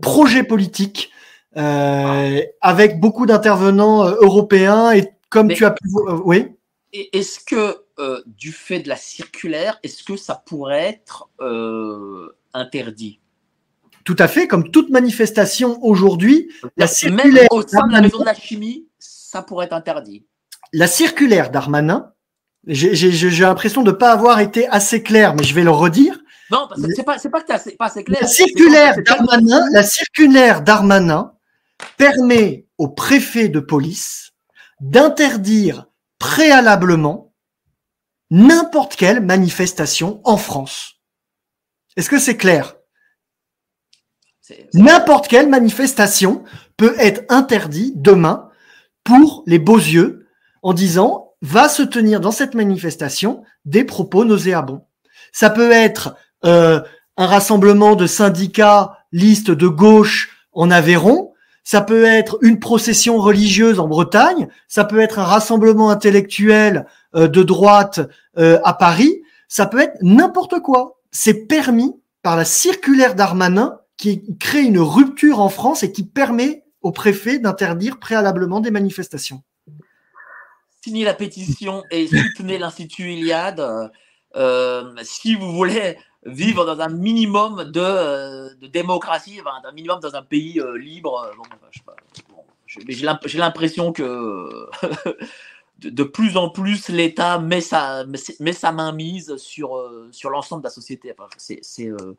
[0.02, 1.12] projet politique,
[1.56, 5.88] avec beaucoup d'intervenants européens et comme tu as pu,
[6.26, 6.56] oui.
[6.92, 7.78] Est-ce que
[8.26, 11.30] du fait de la circulaire, est-ce que ça pourrait être
[12.54, 13.20] interdit?
[14.04, 18.26] Tout à fait, comme toute manifestation aujourd'hui, la circulaire au sein de la maison de
[18.26, 18.88] la chimie,
[19.34, 20.28] ça pourrait être interdit.
[20.74, 22.14] La circulaire d'Armanin,
[22.68, 26.20] j'ai l'impression de ne pas avoir été assez clair, mais je vais le redire.
[26.52, 28.20] Non, c'est pas, pas que tu pas assez clair.
[28.22, 31.34] La circulaire d'Armanin, la circulaire d'Armanin
[31.98, 34.34] permet au préfet de police
[34.80, 35.88] d'interdire
[36.20, 37.34] préalablement
[38.30, 41.02] n'importe quelle manifestation en France.
[41.98, 42.76] Est-ce que c'est clair?
[44.76, 46.44] N'importe quelle manifestation
[46.78, 48.52] peut être interdite demain
[49.04, 50.28] pour les beaux yeux
[50.62, 54.86] en disant va se tenir dans cette manifestation des propos nauséabonds.
[55.34, 56.16] Ça peut être
[56.46, 56.82] euh,
[57.18, 63.80] un rassemblement de syndicats, liste de gauche en Aveyron, ça peut être une procession religieuse
[63.80, 66.86] en Bretagne, ça peut être un rassemblement intellectuel
[67.16, 68.02] euh, de droite
[68.38, 71.00] euh, à Paris, ça peut être n'importe quoi.
[71.12, 76.63] C'est permis par la circulaire d'Armanin qui crée une rupture en France et qui permet
[76.84, 79.42] au préfet d'interdire préalablement des manifestations.
[80.84, 83.92] Signez la pétition et soutenez l'Institut Iliade.
[85.04, 90.22] si vous voulez vivre dans un minimum de, de démocratie, enfin, un minimum dans un
[90.22, 91.32] pays libre,
[92.68, 94.70] j'ai l'impression que
[95.86, 98.06] de, plus en plus l'État met sa,
[98.40, 101.14] met sa main mise sur, euh, sur l'ensemble de la société.
[101.38, 102.16] c'est, euh,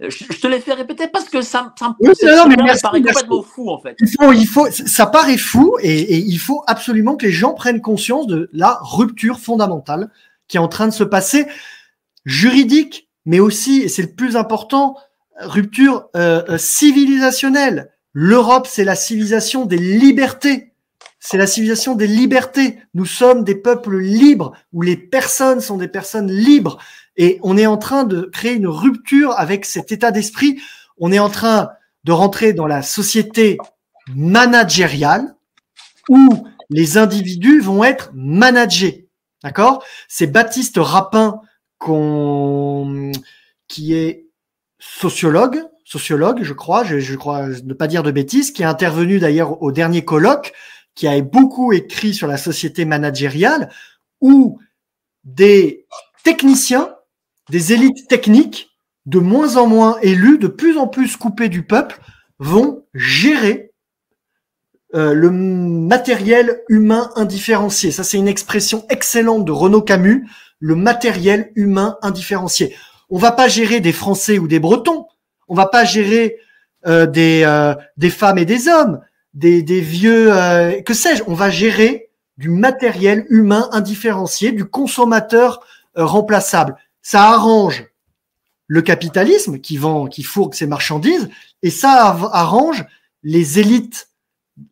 [0.00, 3.96] je, te l'ai fait répéter parce que ça, ça me paraît complètement fou en fait.
[4.00, 7.54] Il faut, il faut, ça paraît fou et, et, il faut absolument que les gens
[7.54, 10.10] prennent conscience de la rupture fondamentale
[10.48, 11.46] qui est en train de se passer,
[12.24, 14.96] juridique, mais aussi, et c'est le plus important,
[15.40, 17.90] rupture euh, civilisationnelle.
[18.12, 20.71] L'Europe, c'est la civilisation des libertés
[21.24, 22.78] c'est la civilisation des libertés.
[22.94, 26.78] Nous sommes des peuples libres, où les personnes sont des personnes libres.
[27.16, 30.60] Et on est en train de créer une rupture avec cet état d'esprit.
[30.98, 31.70] On est en train
[32.02, 33.56] de rentrer dans la société
[34.16, 35.36] managériale,
[36.08, 39.06] où les individus vont être managés.
[39.44, 39.84] D'accord?
[40.08, 41.40] C'est Baptiste Rapin
[43.68, 44.26] qui est
[44.80, 49.20] sociologue, sociologue, je crois, je, je crois ne pas dire de bêtises, qui est intervenu
[49.20, 50.52] d'ailleurs au dernier colloque
[50.94, 53.70] qui a beaucoup écrit sur la société managériale,
[54.20, 54.58] où
[55.24, 55.86] des
[56.24, 56.94] techniciens,
[57.50, 58.70] des élites techniques,
[59.06, 62.00] de moins en moins élus, de plus en plus coupés du peuple,
[62.38, 63.72] vont gérer
[64.94, 67.90] euh, le matériel humain indifférencié.
[67.90, 70.28] Ça, c'est une expression excellente de Renaud Camus,
[70.60, 72.76] le matériel humain indifférencié.
[73.10, 75.06] On va pas gérer des Français ou des Bretons.
[75.48, 76.36] On va pas gérer
[76.86, 79.00] euh, euh, des femmes et des hommes
[79.34, 85.64] des, vieux, euh, que sais-je, on va gérer du matériel humain indifférencié, du consommateur
[85.96, 86.76] euh, remplaçable.
[87.02, 87.84] Ça arrange
[88.66, 91.28] le capitalisme qui vend, qui fourgue ses marchandises,
[91.62, 92.84] et ça arrange
[93.22, 94.08] les élites,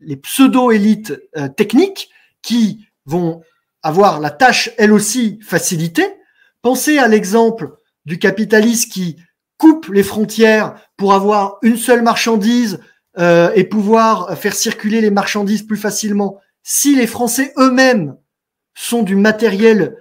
[0.01, 2.11] les pseudo-élites euh, techniques
[2.43, 3.43] qui vont
[3.83, 6.15] avoir la tâche, elle aussi, facilitée.
[6.63, 9.17] Pensez à l'exemple du capitaliste qui
[9.57, 12.81] coupe les frontières pour avoir une seule marchandise
[13.19, 18.17] euh, et pouvoir faire circuler les marchandises plus facilement, si les Français eux-mêmes
[18.75, 19.97] sont du matériel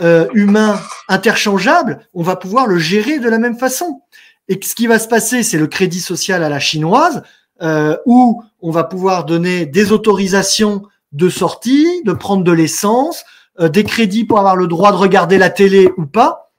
[0.00, 4.02] euh, humain interchangeable, on va pouvoir le gérer de la même façon.
[4.48, 7.22] Et ce qui va se passer, c'est le crédit social à la chinoise,
[7.62, 10.82] euh, où on va pouvoir donner des autorisations
[11.12, 13.24] de sortie, de prendre de l'essence,
[13.60, 16.52] euh, des crédits pour avoir le droit de regarder la télé ou pas.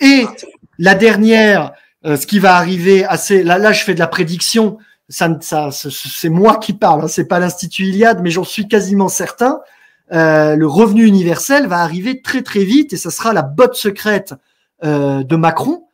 [0.00, 0.24] Et
[0.78, 1.72] la dernière,
[2.04, 4.78] ce qui va arriver assez, là, là je fais de la prédiction,
[5.08, 9.08] ça, ça c'est moi qui parle, hein, c'est pas l'institut Iliade, mais j'en suis quasiment
[9.08, 9.60] certain.
[10.12, 14.34] Euh, le revenu universel va arriver très très vite et ça sera la botte secrète
[14.84, 15.84] euh, de Macron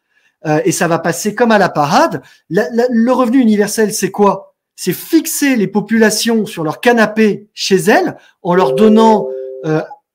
[0.46, 2.22] euh, et ça va passer comme à la parade.
[2.48, 4.56] le revenu universel, c'est quoi?
[4.74, 9.28] C'est fixer les populations sur leur canapé chez elles en leur donnant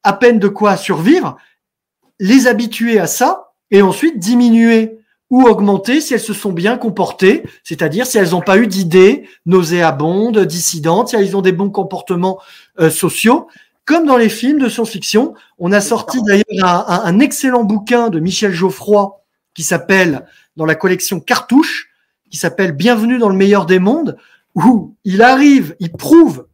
[0.03, 1.35] à peine de quoi survivre,
[2.19, 7.43] les habituer à ça et ensuite diminuer ou augmenter si elles se sont bien comportées,
[7.63, 12.39] c'est-à-dire si elles n'ont pas eu d'idées nauséabondes, dissidentes, si elles ont des bons comportements
[12.79, 13.47] euh, sociaux.
[13.85, 18.53] Comme dans les films de science-fiction, on a sorti d'ailleurs un, excellent bouquin de Michel
[18.53, 19.23] Geoffroy
[19.53, 20.25] qui s'appelle,
[20.55, 21.89] dans la collection Cartouche,
[22.31, 24.17] qui s'appelle Bienvenue dans le meilleur des mondes,
[24.55, 26.47] où il arrive, il prouve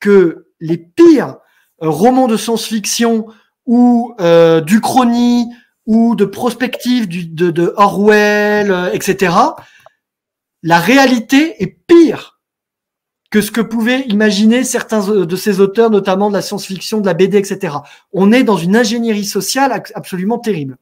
[0.00, 1.36] que les pires
[1.80, 3.26] romans de science-fiction
[3.66, 5.48] ou euh, d'Uchronie
[5.88, 9.34] ou de prospective du, de, de, Orwell, euh, etc.,
[10.62, 12.38] la réalité est pire
[13.30, 17.06] que ce que pouvaient imaginer certains euh, de ces auteurs, notamment de la science-fiction, de
[17.06, 17.76] la BD, etc.
[18.12, 20.76] On est dans une ingénierie sociale absolument terrible.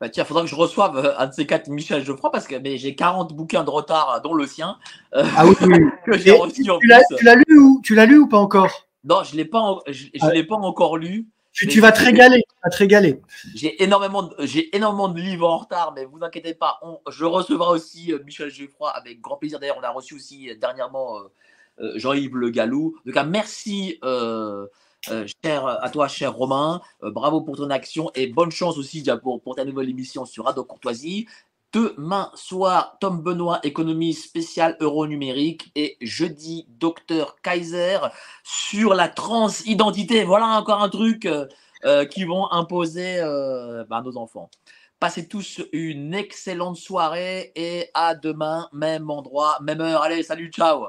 [0.00, 2.56] Bah tiens, faudra que je reçoive euh, un de ces quatre Michel Geoffroy parce que
[2.76, 4.78] j'ai 40 bouquins de retard, dont le sien.
[5.12, 5.54] ah oui,
[6.06, 8.88] que j'ai reçu tu l'as lu ou tu l'as lu ou pas encore?
[9.04, 11.28] Non, je l'ai pas, je, je l'ai pas encore lu.
[11.68, 13.20] Tu, vas te régaler, te régaler.
[13.54, 16.80] J'ai énormément, j'ai énormément de livres en retard, mais vous inquiétez pas,
[17.10, 19.58] je recevrai aussi euh, Michel Geoffroy avec grand plaisir.
[19.60, 22.96] D'ailleurs, on a reçu aussi euh, dernièrement euh, Jean-Yves Le Gallou.
[23.04, 26.80] Donc, merci cher, à toi, cher Romain.
[27.00, 30.64] bravo pour ton action et bonne chance aussi pour, pour ta nouvelle émission sur Radio
[30.64, 31.26] Courtoisie.
[31.72, 35.70] Demain soir, Tom Benoît, économie spéciale euro numérique.
[35.76, 37.98] Et jeudi, docteur Kaiser
[38.42, 40.24] sur la transidentité.
[40.24, 41.46] Voilà encore un truc euh,
[41.84, 44.50] euh, qui vont imposer euh, bah, nos enfants.
[44.98, 50.02] Passez tous une excellente soirée et à demain, même endroit, même heure.
[50.02, 50.88] Allez, salut, ciao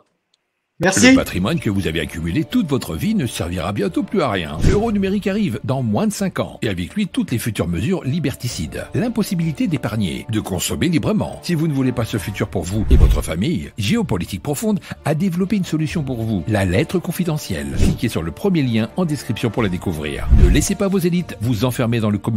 [0.81, 4.57] le patrimoine que vous avez accumulé toute votre vie ne servira bientôt plus à rien.
[4.67, 8.03] L'euro numérique arrive dans moins de 5 ans et avec lui toutes les futures mesures
[8.03, 8.87] liberticides.
[8.95, 11.39] L'impossibilité d'épargner, de consommer librement.
[11.43, 15.13] Si vous ne voulez pas ce futur pour vous et votre famille, Géopolitique Profonde a
[15.13, 16.43] développé une solution pour vous.
[16.47, 17.75] La lettre confidentielle.
[17.77, 20.27] Cliquez sur le premier lien en description pour la découvrir.
[20.43, 22.31] Ne laissez pas vos élites vous enfermer dans le communisme